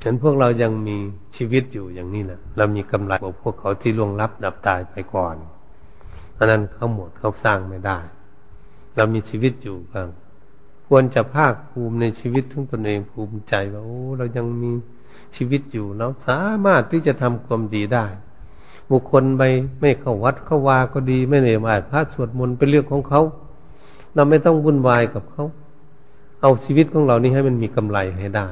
[0.01, 0.97] เห็นพวกเรายังมี
[1.35, 5.35] ชีวิตอยู่อย่างนี้นะเรามีกำไรกว่าพวกเขาที่ล่วงลับดับตายไปก่อน
[6.37, 7.99] อันนั้นเขาหมดเขาสร้างไม่ได้
[8.95, 10.07] เรามีชีวิตอยู่กัน
[10.87, 14.71] ควรจะภาคภูมิในชีวิตทุกตนเองภูมิใจว่าโอ้เรายังมี
[15.35, 18.05] ชีวิตอยู่เราสามารถที่จะทำความดีได้
[18.93, 19.43] บุคคลไป
[19.81, 23.21] ไม่เข้าวัดเข้าวาก็ดี ไม่เหนื่อยมาพระสวดมนต์เป็นเรื่องของเขา
[24.15, 25.43] เราไม่ต้องวุ่นวายกับเขา
[26.41, 28.47] เอาชีวิตของเรานี่ให้มันมีกำไรให้ได้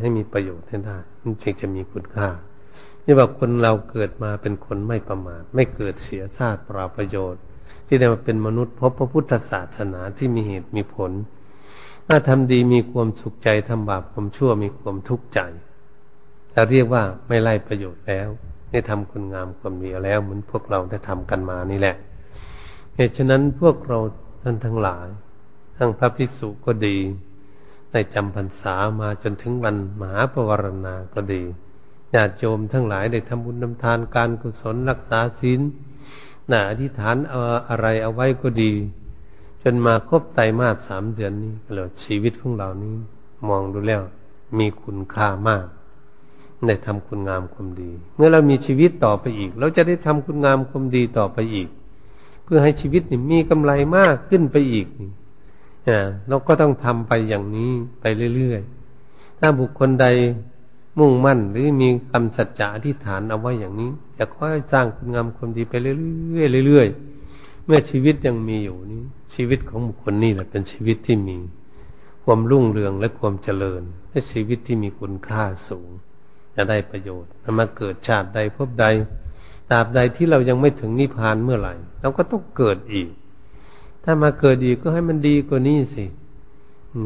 [0.00, 2.28] ให้มีประโยชน์ให้ได้ มันจึงจะมีคุณค่า
[3.04, 7.42] นี่ว่าคนเราเกิดมาเป็นคนไม่ประมาทไม่เกิดเสียชาติปราประโยชน์
[7.86, 11.12] ที่ได้มาเป็นมนุษย์พบพระพุทธศาสนาที่มีเหตุมีผล
[12.06, 15.40] ถ้าทำดีมีความสุขใจทำบาปความชั่วมีความทุกข์ใจ
[16.54, 18.28] จะเรียกว่าไม่ไล่ประโยชน์แล้ว
[18.70, 21.96] ได้ทำคุณงามความดีแล้ว เหมือนพวกเราได้ทำกันมานี่แหละ
[22.96, 23.98] เหตุฉะนั้นพวกเรา
[24.42, 25.08] ท่านทั้งหลาย
[25.76, 26.96] ทั้งพระพิสุก็ดี
[27.92, 31.42] ได้จำพรรษามาจนถึงวันมหาปวารณาก็ดี
[32.14, 35.60] ญาติโยมทั้งหลายได้ทำบุญนำทานการกุศลรักษาศีล
[36.50, 38.72] น่ะอธิษฐานเอาอะไรเอาไว้ก็ดี
[39.62, 42.94] จนมาครบไตรมาสสามเดือนนี้เราชีวิตของเรานี้
[43.48, 44.02] มองดูแล้ว
[44.58, 45.66] มีคุณค่ามาก
[46.66, 51.68] ได้ทำคุณงามความดี เมื่อเรามีชีวิตต่อไปอีก เราจะได้ทำคุณงามความดีต่อไปอีก
[52.44, 55.10] เพื่อให้ชีวิตนี่มีกำไรมากขึ้นไปอีกนี่
[56.28, 58.04] เราก็ต้องทำไปอย่างนี้ไป
[58.36, 60.06] เรื่อยๆถ้าบุคคลใด
[60.98, 65.92] มุ่งมั่น หรือมีคำสัจจะอธิษฐานเอาไว้อย่างนี้จะค่อยสร้างคุณงามความดีไปเรื่
[66.62, 69.02] อยๆเรื่อยๆเมื่อชีวิตยังมีอยู่นี้
[69.34, 71.38] ชีวิตของบุคคลนี่แหละเป็นชีวิตที่มี
[72.24, 75.90] ความรุ่งเรืองและความเจริญ และชีวิตที่มีคุณค่าสูง
[76.58, 78.86] จะได้ประโยชน์มาเกิดชาติใดพบใด
[79.70, 83.08] ตราบใดที่เรายังไม่ถึงนิพพานเมื่อไหร่ เราก็ต้องเกิดอีก
[84.04, 86.04] ถ้ามาเกิดอีกก็ให้มันดีกว่านี้สิ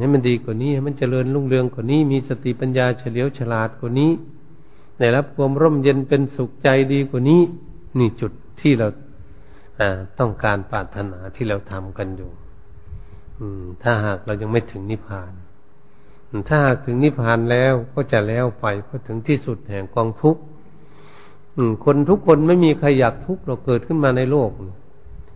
[0.01, 4.11] ให้มันดีกว่านี้ให้มันเจริญรุ่งเรืองกว่านี้ มีสติปัญญาเฉลียวฉลาดกว่านี้
[4.99, 7.41] ได้รับความร่มเย็นเป็นสุขใจดีกว่านี้
[7.99, 8.89] นี่จุดที่เรา
[10.19, 12.31] ต้องการปรารถนาที่เราทำกันอยู่
[13.83, 15.33] ถ้าหากเรายังไม่ถึงนิพพาน
[16.49, 20.43] ถ้าหากถึงนิพพานแล้วก็จะแล้วไปเพราะถึงที่สุดแห่งกองทุกข์
[21.85, 24.51] คนทุกคนไม่มีใครอยากทุกข์เราเกิดขึ้นมาในโลก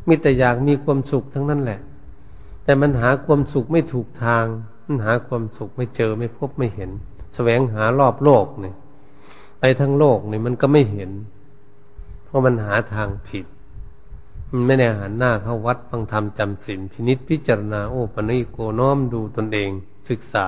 [0.09, 1.81] มีแต่อยากมีความสุขทั้งนั้นแหละ
[2.65, 4.45] แต่มันหาความสุขไม่ถูกทาง
[4.87, 6.91] มันหาความสุขไม่เจอไม่พบไม่เห็น
[7.35, 8.77] แสวงหารอบโลกเนี่ย
[9.61, 11.11] ไปทั้งโลกเนี่ยมันก็ไม่เห็น
[12.25, 13.47] เพราะมันหาทางผิด
[14.51, 19.71] มันไม่ได้หันหน้าเข้าวัดฟังธรรมจำศีลพินิษพิจารณาโอ้ปณิโกน้อมดูตนเอง
[20.09, 20.47] ศึกษา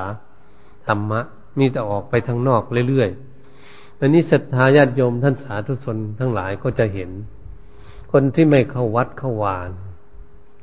[0.88, 1.20] ธรรมะ
[1.58, 7.10] มีแต่ออกไปทางนอกเรื่อยๆอันนี้ศรัทธาญาติโยมท่านสาธุชนทั้งหลายก็จะเห็น
[8.12, 9.70] คนที่ไม่เข้าวัดเข้าวาน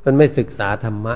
[0.01, 1.15] คนไม่ศึกษาธรรมะ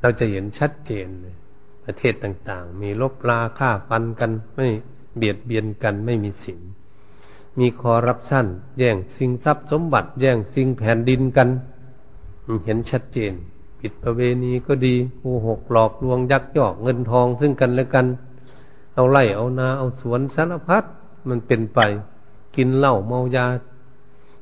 [0.00, 1.36] เราจะเห็นชัดเจนเลย
[1.84, 4.68] ประเทศต่างๆ มีลบลาฆ่าฟันกัน ไม่
[5.16, 6.60] เบียดเบียนกันไม่มีสิน
[7.58, 8.46] มีคอรับสั้น
[8.78, 11.48] แย่งสิ่งทรัพย์สมบัติ แย่งสิ่งแผ่นดินกัน
[12.64, 13.32] เห็นชัดเจน
[13.80, 18.06] ผิดประเวณีก็ดีโกหกหลอกลวงยักยอกเงินทองซึ่งกันและกัน
[18.94, 20.84] เอาไล่เอานา เอาสวนสารพัด
[21.28, 21.80] มันเป็นไป
[22.56, 23.46] กินเหล้าเมายา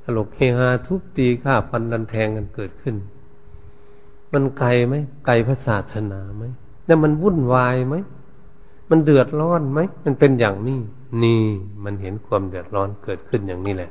[0.02, 2.96] ตลกเฮฮาทุบตีฆ่าฟันดันแทงกันเกิดขึ้น
[4.32, 4.94] มันไกลไหม
[5.26, 6.44] ไกลพระศาสนาไหม
[6.86, 7.94] แล้วมันวุ่นวายไหม
[8.90, 10.78] มันเดือดร้อนไหมมันเป็นอย่างนี้
[11.22, 11.44] นี่
[11.84, 13.90] มันเห็นความเดือดร้อนเกิดขึ้นอย่างนี้แหละ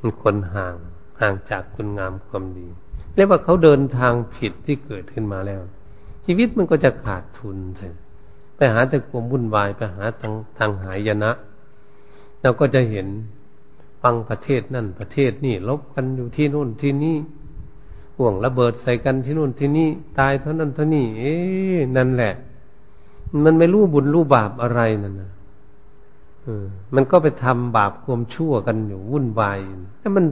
[0.00, 0.74] มันคนห่าง
[1.20, 2.66] ห่างจากคุณงามความดี
[3.14, 5.62] เรียกว่าเขาเดินทางผิดที่เกิดขึ้นมาแล้ว
[6.24, 7.88] ชีวิตมันก็จะขาดทุนใช่
[8.56, 11.32] ไปหาแต่ความวุ่นวายไปหาทางทางหายนะ
[12.42, 13.06] เราก็จะเห็น
[14.02, 17.16] ฟังประเทศนั่นประเทศนี่ลบกันอยู่ที่นู่นที่นี่
[18.18, 19.88] ห่วงระเบิดใส่กันที่นู่นที่นี่
[20.18, 21.34] ตายเท่านั้นเท่านี้เอ๊
[21.96, 22.34] นั่นแหละ
[23.44, 25.30] มันไม่รู้บุญรู้บาปอะไรนั่นนะ
[26.94, 29.58] มันก็ไปทำบาปความชั่วกันอยู่วุ่นวาย
[30.00, 30.24] แล้วมัน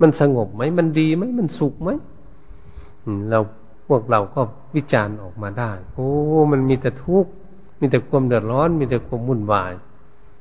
[0.00, 1.90] มันสงบไหมมันดีไหมมันสุขไหม
[3.30, 3.38] เรา
[3.86, 4.40] พวกเราก็
[4.76, 6.08] วิจารณ์ออกมาได้ โอ้
[6.52, 7.30] มันมีแต่ทุกข์
[7.80, 9.72] มีแต่ความเดือดร้อน มีแต่ความวุ่นวาย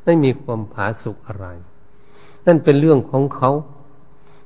[0.03, 1.45] ไม่มีความผาสุกอะไร
[2.45, 3.51] นั่นเป็นเรื่องของเขา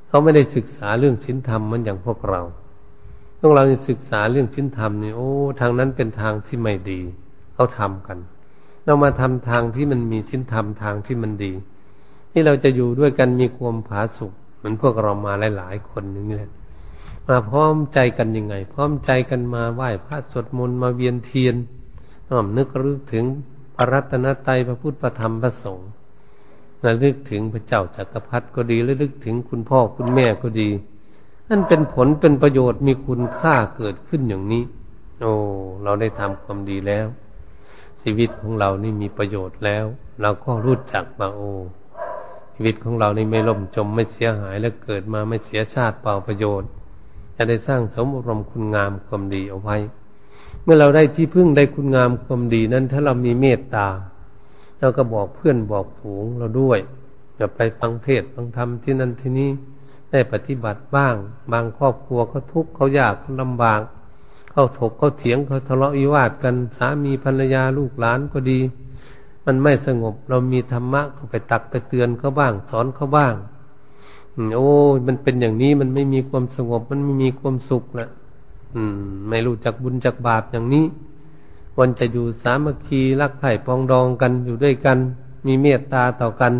[0.08, 2.42] เขาไม่ได้ศึกษาเรื่องศีลธรรมมันอย่างพวกเรา
[3.40, 7.00] พวกเราศึกษาเรื่องศีลธรรมนี่โอ้ ทางนั้นเป็นทางที่ไม่ดี
[7.54, 8.18] เขาทำกัน
[8.86, 11.54] เรามาทำทางที่มันมีศีลธรรมทางที่มันดี
[12.32, 16.52] ที่เราจะอยู่ด้วยกันมีความผาสุกเหมือนพวกเรามาหลาย ๆ คนนี่แหละ
[17.30, 21.56] มาพร้อมใจกันยังไง พร้อมใจกันมาไหว้พระสวดมนต์มาเวียนเทียน
[22.30, 23.26] น้อมนึกรึกถึง
[23.76, 25.90] พระรัตนตรัยพระพุทธพระธรรมพระสงฆ์
[26.86, 30.70] ระลึกถึงพระเจ้าจักรพรรดิก็ดีระลึกถึงคุณพ่อคุณแม่ก็ดี
[31.50, 34.64] นั่นเป็นผลเป็นประโยชน์มีคุณค่าเกิดขึ้นอย่างนี้
[35.22, 35.34] โอ้
[35.84, 37.08] เราได้ทำความดีแล้ว
[38.02, 39.86] ชีวิตของเรานี่มีประโยชน์แล้ว
[40.22, 41.52] เราก็รู้จักมาโอ้
[42.54, 46.70] ชีวิตของเรานี่ไม่ล่มจมไม่เสียหายและเกิดมาไม่เสียชาติเปล่าประโยชน์
[47.42, 49.78] จะได้สร้างสมรมคุณงามความดีเอาไว้
[50.64, 53.88] เมื่อเราได้ที่พึ่งได้คุณงามความดีนั้น ถ้าเรามีเมตตา
[54.80, 56.80] เราก็บอกเพื่อนบอกฝูงเราด้วย
[57.36, 59.50] อย่าไปฟังเทศฟังธรรมที่นั่นที่นี้
[60.12, 61.16] ได้ปฏิบัติบ้าง
[61.52, 63.82] บางครอบครัวเขาทุกข์เขายากเขาลำบาก
[64.52, 68.60] เขาถกเขาเถียงเขาทะเลาะวิวาทกันสามีภรรยาลูกหลานก็ดี
[69.46, 73.34] มันไม่สงบเรามีธรรมะก็ไปตักไปเตือนเขาบ้าง สอนเขาบ้าง
[74.56, 74.70] โอ้
[75.08, 78.08] มันเป็นอย่างนี้มันไม่มีความสงบ มันไม่มีความสุขละ
[78.76, 79.00] อืม
[79.30, 80.86] ไม่รู้จักบุญจักบาปอย่างนี้
[81.76, 84.98] ควรจะอยู่สามัคคีรักใคร่ปองดองกันอยู่ด้วยกัน
[85.46, 86.54] มีเมตตาต่อกัน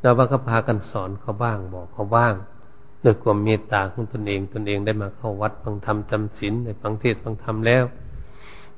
[0.00, 2.34] เราว่าก็พากันสอนเขาบ้างบอกเขาบ้าง
[3.04, 7.84] ด้วยความเมตตาของตนเองตนเองได้มาเข้าวัดฟังธรรมจำศีลได้ฟังเทศฟังธรรมแล้ว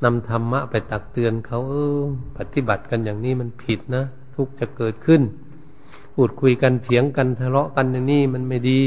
[0.05, 2.03] นำธรรมะไปตักเตือนเขาเออ
[2.39, 4.05] ปฏิบัติกันอย่างนี้มันผิดนะ
[4.35, 5.21] ทุกจะเกิดขึ้น
[6.15, 8.81] พูดคุยกันเถียงกันทะเลาะกันอย่างนี้มันไม่ดี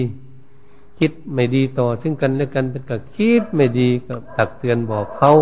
[0.99, 5.34] คิดไม่ดีต่อ ซึ่งกันและกันเป็นกับคิดไม่ดีก็ตักเตือนบอกเขา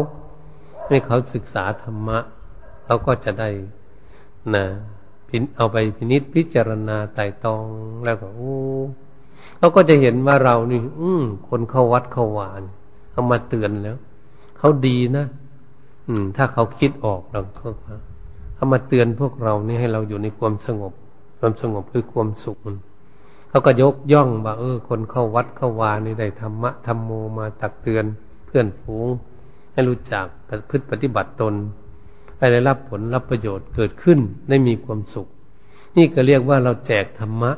[0.88, 2.20] ให้เขาศึกษาธรรมะ
[2.86, 3.50] เขาก็จะได้
[4.56, 4.66] นะ
[5.58, 7.66] เอาไปพินิษพิจารณาไต่ตอง
[8.06, 8.56] แล้วก็โอ้
[9.58, 12.62] เขาก็จะเห็นว่าเรานี่ อืมคนเข้าวัดเข้าวาน
[13.12, 13.98] เขามาเตือนแล้ว
[14.58, 15.26] เขาดีนะ
[16.08, 17.42] อืม ถ้าเขาคิดออกเรา
[18.56, 20.94] เขามาเตือนพวกเรานี่ให้เราอยู่ในความสงบ
[21.42, 22.78] ความสงบคือความสุขมัน
[23.50, 28.06] เขาก็ยกย่องว่าเออ คนเข้าวัดเข้าวานี่ได้ธรรมะธรรมโมมาตักเตือน
[28.46, 29.08] เพื่อนฝูง
[29.72, 30.26] ให้รู้จัก
[30.70, 31.54] พฤติปฏิบัติตน
[32.38, 34.20] ให้ได้รับผลรับประโยชน์เกิดขึ้น
[34.50, 35.28] ได้มีความสุข
[35.98, 37.52] นี่ก็เรียกว่าเราแจกธรรมะ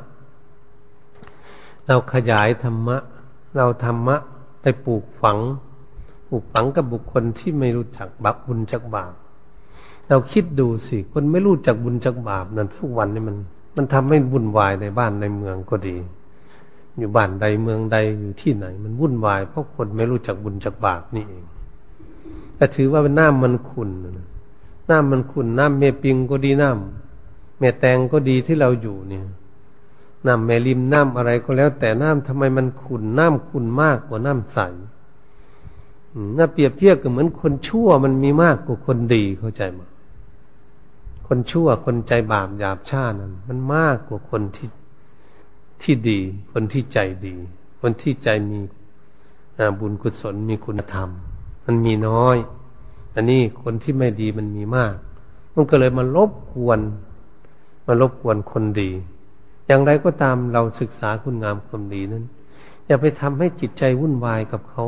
[1.87, 2.97] เราขยายธรรมะ
[3.57, 4.15] เราธรรมะ
[4.61, 5.39] ไปปลูกฝัง
[6.29, 9.13] ปลูกฝังกับบุคคลที่ไม่รู้จักบาปบุญจักบาป
[10.09, 13.37] เราคิดดูสิคนไม่รู้จักบุญจักบาปนั้นทุกวันนี้มัน
[13.75, 15.97] มันทำให้วุ่นวายในบ้านในเมืองก็ดี
[16.97, 21.45] อยู่บ้านใดเมืองใดอยู่ที่ไหน มันวุ่นวายเพราะคนไม่รู้จักบุญจักบาปนี่เอง
[22.57, 23.89] ก็ถือว่าเป็นน้ำมันขุน
[24.89, 29.23] น้ำมันขุนน้ำเมปิงก็ดีน้ำเมแตงก็ดีที่เราอยู่เนี่ย
[30.25, 34.57] น้ำแม่ริมน้ำอะไรก็แล้ว แต่น้ำทำไมมันขุนน้ำขุนมากกว่าน้ำใส
[36.37, 39.79] น่าเปรียบเทียบกับเหมือนคนชั่วมันมีมากกว่าคนดีเข้าใจไหม
[41.35, 44.69] คนชั่วคนใจบาปหยาบช้านั้น มันมากกว่าคนที่
[45.81, 46.19] ที่ดี
[46.51, 47.35] คนที่ใจดี
[47.81, 48.59] คนที่ใจมี
[49.79, 51.09] บุญกุศลมีคุณธรรม
[51.65, 52.37] มันมีน้อย
[53.15, 54.95] อันนี้คนที่ไม่ดีมันมีมาก
[55.53, 56.79] มันก็เลยมาลบกวน
[57.87, 58.89] มาลบกวนคนดี
[59.67, 62.23] อย่างไรก็ตามเราศึกษาคุณงามความดีนั้น
[62.87, 64.83] อย่าไปทำให้จิตใจวุ่นวายกับเขา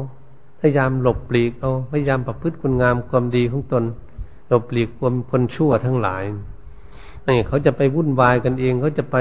[0.59, 3.85] พยายามหลบหลีกเอาพยายามประพฤติคุณงามความดีของตน
[4.47, 6.23] หลบหลีกความคนชั่วทั้งหลาย
[7.27, 9.15] นี่เขาจะไปวุ่นวายกันเอง เขาจะไป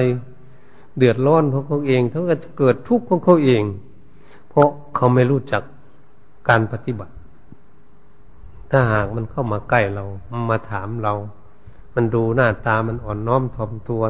[0.96, 3.62] เดือดร้อนของเขาเองเขาก็จะเกิดทุกข์ของเขาเอง
[4.48, 5.62] เพราะเขาไม่รู้จัก
[6.48, 7.14] การปฏิบัติ
[8.70, 10.04] ถ้าหากมันเข้ามาใกล้เรา
[10.50, 11.14] มาถามเรา
[11.94, 14.02] มันดูหน้าตามันอ่อนน้อมถ่อมตัว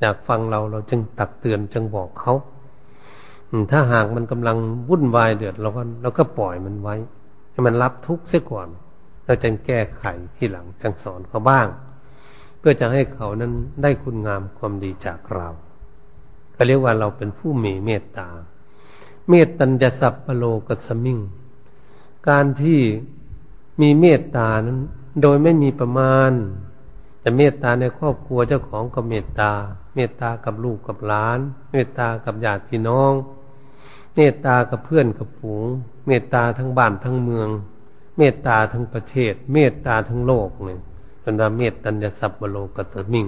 [0.00, 2.34] อยากฟังเราเราจึงตักเตือนจึงบอกเขา
[3.70, 4.56] ถ้าหากมันกำลัง
[4.88, 6.94] วุ่นวายเดือดราก็เราก็ปล่อยมันไว้
[7.50, 8.68] ให้มันรับทุกข์เสียก่อน
[9.26, 10.04] เราจึงแก้ไข
[10.36, 11.68] ที่หลังจึงสอนเขาบ้าง
[12.58, 13.52] เพื่อจะให้เขานั้น
[13.82, 15.48] ได้คุณงามความดีจากเรา
[16.54, 18.28] ก็เรียกว่าเราเป็นผู้มีเมตตา
[19.30, 21.20] เมตตัญจะสัพพโลกสมิง
[22.28, 22.80] การที่
[23.80, 24.78] มีเมตตานั้น
[25.22, 26.32] โดยไม่มีประมาณ
[27.20, 29.52] แต่เมตตาในครอบครัวเจ้าของก็เมตตา
[29.94, 31.38] เมตตากับลูกกับหลาน
[31.72, 33.12] เมตตากับญาติพี่น้อง
[34.14, 35.66] เมตตากับเพื่อนกับฝูง
[36.06, 37.48] เมตตาทั้งบ้านทั้งเมือง
[38.18, 40.80] เมตตาทั้งประเทศ เมตตาทั้งโลกเนี่ย
[41.20, 43.26] เป็นว่าเมตตัญญสัพบโลกตมิง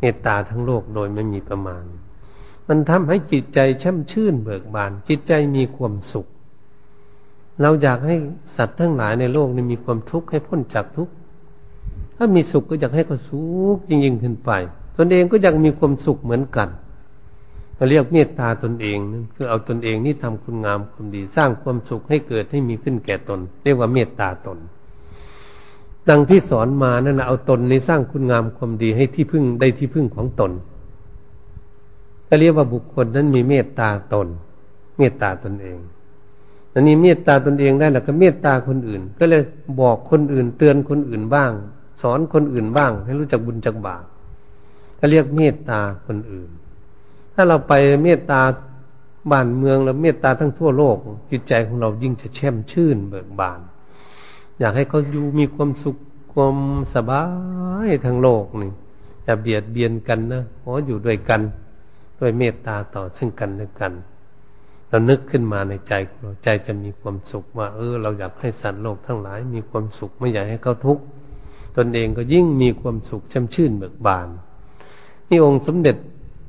[0.00, 1.84] เมตตาทั้งโลกโดยไม่มีประมาณ
[2.68, 6.26] มันทำให้จิตใจช่ำชื่นเบิกบาน จิตใจมีความสุข
[7.60, 8.16] เราอยากให้
[8.56, 11.12] สัตว์ทั้งหลายในโลกนี้มีความทุกข์ให้พ้นจากทุกข์
[12.16, 13.42] ถ้ามีสุขก็อยากให้เขาสุ
[13.76, 14.50] ขยิ่งยิ่งขึ้นไป
[14.96, 16.68] ตนเองก็อยากมีความสุขเหมือนกัน
[17.76, 24.58] เราเรียกเมตตาตนเองนั่นคือเอาตนเองนี่ทำคุณงามความดี สร้างความสุขให้เกิดให้มีขึ้นแก่ตน เรียกว่าเมตตาตน
[26.08, 30.52] ดังที่สอนมานั่นเอาตนในสร้างคุณงามความดีให้ที่พึ่งได้ที่พึ่งของตน
[32.28, 34.28] ก็เรียกว่าบุคคลนั้นมีเมตตาตน
[34.98, 35.78] เมตตาตนเอง
[36.72, 39.42] อันนี้เมตตาตนเองได้แล้วก็เมตตาคนอื่น ก็เลย
[39.80, 41.52] บอกคนอื่น เตือนคนอื่นบ้าง
[42.02, 44.04] สอนคนอื่นบ้าง ให้รู้จักบุญจักบาป
[44.98, 46.48] ก็เรียกเมตตาคนอื่น
[47.34, 47.72] ถ้าเราไป
[48.02, 48.40] เมตตา
[49.30, 50.96] บ้านเมืองแล้วเมตตาทั้งทั่วโลก
[51.30, 53.60] จิตใจของเรายิ่งจะแช่มชื่นเบิกบาน
[54.58, 55.96] อยากให้เขาอยู่มีความสุข
[56.32, 56.56] ความ
[56.94, 57.24] สบา
[57.86, 58.72] ยทั้งโลกนี่
[59.24, 61.40] อย่าเบียดเบียนกันนะขออยู่ด้วยกัน
[62.18, 63.92] ด้วยเมตตาต่อซึ่งกันและกัน
[64.88, 71.02] เรานึกขึ้นมาในใจของเราใจจะมีความสุขว่า เออ เราอยากให้สัตว์โลกทั้งหลาย มีความสุขไม่อยากให้เขาทุกข์
[71.76, 74.28] ตนเองก็ยิ่งมีความสุขช่ำชื่นเบิกบาน
[75.28, 75.96] นี่องค์สมเด็จ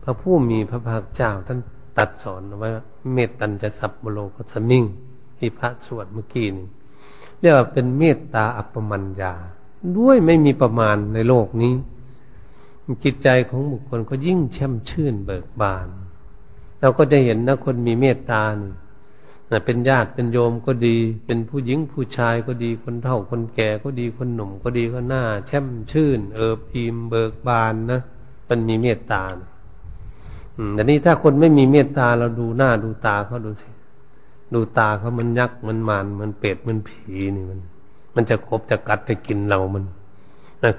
[0.06, 1.60] พระผู้มีพระภาคเจ้าท่าน
[1.98, 2.70] ตัดสอนไว้
[3.14, 4.84] เมตตัญจะสัพโลกสมิง
[5.38, 6.68] ที่พระสวดเมื่อกี้นี่
[7.40, 9.34] เรียกว่าเป็นเมตตาอัปปมัญญา
[9.98, 11.74] ด้วยไม่มีประมาณในโลกนี้
[13.04, 15.88] จิตใจของบุคคลก็ยิ่งช่ำชื่นเบิกบาน
[16.80, 28.02] เราก็จะเห็นนะคนมีเมตตานี่เป็นญาติเป็นโยมก็ดี เป็นผู้หญิงผู้ชายก็ดีคนเฒ่าคนแก่ก็ดีคนหนุ่มก็ดีก็หน้า แช่มชื่น เอิบอิ่มเบิกบานนะ
[28.50, 29.24] มันมีเมตตา
[30.74, 33.70] แต่นี้ถ้าคนไม่มีเมตตาเราดูหน้าดูตาเขาดูสิ
[34.54, 37.02] ดูตาเขามันยักษ์มันมานมันเป็ดมันผี
[37.36, 37.60] นี่มัน
[38.16, 39.86] มันจะคบจะกัดจะกินเรามัน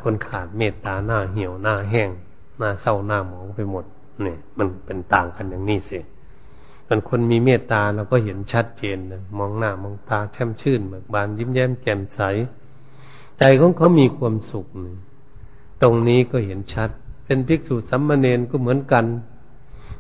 [0.03, 2.11] คนขาดเมตตาหน้าเหี่ยวหน้าแห้ง
[2.59, 3.85] หน้าเศร้าหน้าหมองไปหมด
[4.23, 5.99] เนี่ยมันเป็นต่างกันอย่างนี้สิ
[6.87, 12.21] เป็นคนมีเมตตาเราก็เห็นชัดเจนนะมองหน้ามองตาแช่มชื่นเบิกบานยิ้มแย้มแจ่มใส
[13.39, 14.67] ใจของเขามีความสุข
[15.83, 16.91] ตรงนี้ก็เห็นชัด
[17.25, 19.05] เป็นภิกษุสัมมาเนนก็เหมือนกัน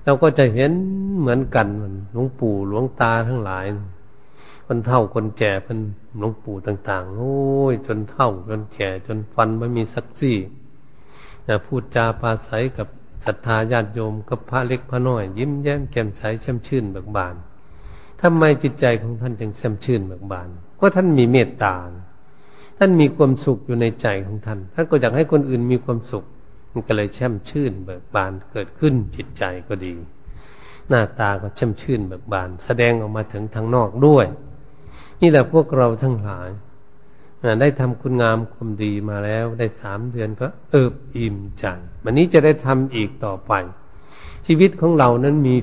[0.07, 0.73] เราก็จะเห็น
[1.19, 1.67] เหมือนกัน
[2.13, 3.67] หลวงปู่หลวงตาทั้งหลาย
[4.67, 5.79] คนเท่าคนแก่เพิ่น
[6.19, 7.37] หลวงปู่ต่าง ๆ โอ้
[7.73, 10.37] ย จนเท่าจนแก่จนฟันไม่มีสักซี่
[11.65, 12.89] พูดจาปาศัยกับ
[13.25, 17.35] ศรัทธาญาติโยมกับพระเล็กพระน้อย ยิ้มแย้มแจ่มใสช่ำชื่นเบิกบาน
[18.23, 20.49] ทำไมจิตใจของท่านจึงช่ำชื่นเบิกบาน
[20.81, 21.75] ก็ท่านมีเมตตา
[22.79, 26.25] ท่านมีความสุขอยู่ในใจของท่าน ท่านก็อยากให้คนอื่นมีความสุข
[26.79, 29.95] มันก็เลยช่ำชื่นเบิกบานเกิดขึ้นจิตใจก็ดี
[30.89, 34.27] หน้าตาก็ช่ำชื่นเบิกบาน แสดงออกมาถึงทางนอกด้วย
[35.21, 36.49] นี่แหละพวกเราทั้งหลาย
[37.61, 41.65] ได้ทำคุณงามความดีมาแล้วได้สามเดือนก็เอิบอิ่มใจ
[42.05, 43.53] วันนี้จะได้ทำอีกต่อไป
[44.47, 45.57] ชีวิตของเรานั้นมี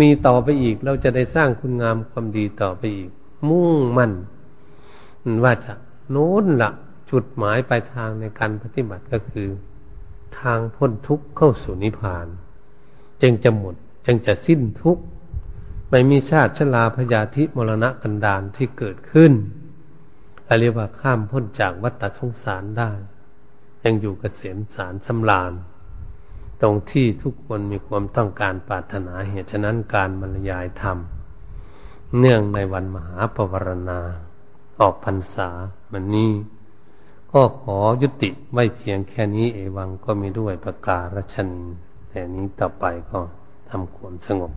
[0.00, 3.10] มีต่อไปอีก เราจะได้สร้างคุณงามความดีต่อไปอีก
[3.48, 4.12] มุ่งมั่น
[5.44, 5.72] ว่าจะ
[6.10, 6.70] โน้นละ
[7.10, 9.48] จุดหมายปลายทางในการปฏิบัติก็คือ
[10.42, 12.26] ทางพ้นทุกข์เข้าสู่นิพพาน
[13.22, 13.74] จึงจะหมด
[14.06, 15.02] จึงจะสิ้นทุกข์
[15.90, 19.32] ไม่มีชาติชลาพยาธิมรณะกันดานที่เกิดขึ้น
[20.60, 22.90] เรียกว่าข้ามพ้นจากวัฏสงสารได้
[23.84, 25.52] ยังอยู่กเกษมสารสำราญ
[26.60, 30.98] ตรงที่ทุกคนมีความต้องการปรารถนาเหตุฉะนั้นการบรรยายธรรม
[32.18, 34.00] เนื่องในวันมหาปวารณา
[34.80, 35.48] ออกพรรษา
[35.92, 36.30] มันนี้
[37.32, 41.48] ก็ขอยุติไม่เพียงแค่นี้เอวังก็มีด้วยประกาศรัชน
[42.08, 43.20] แต่นี้ต่อไปก็
[43.70, 44.52] ทำความสงบ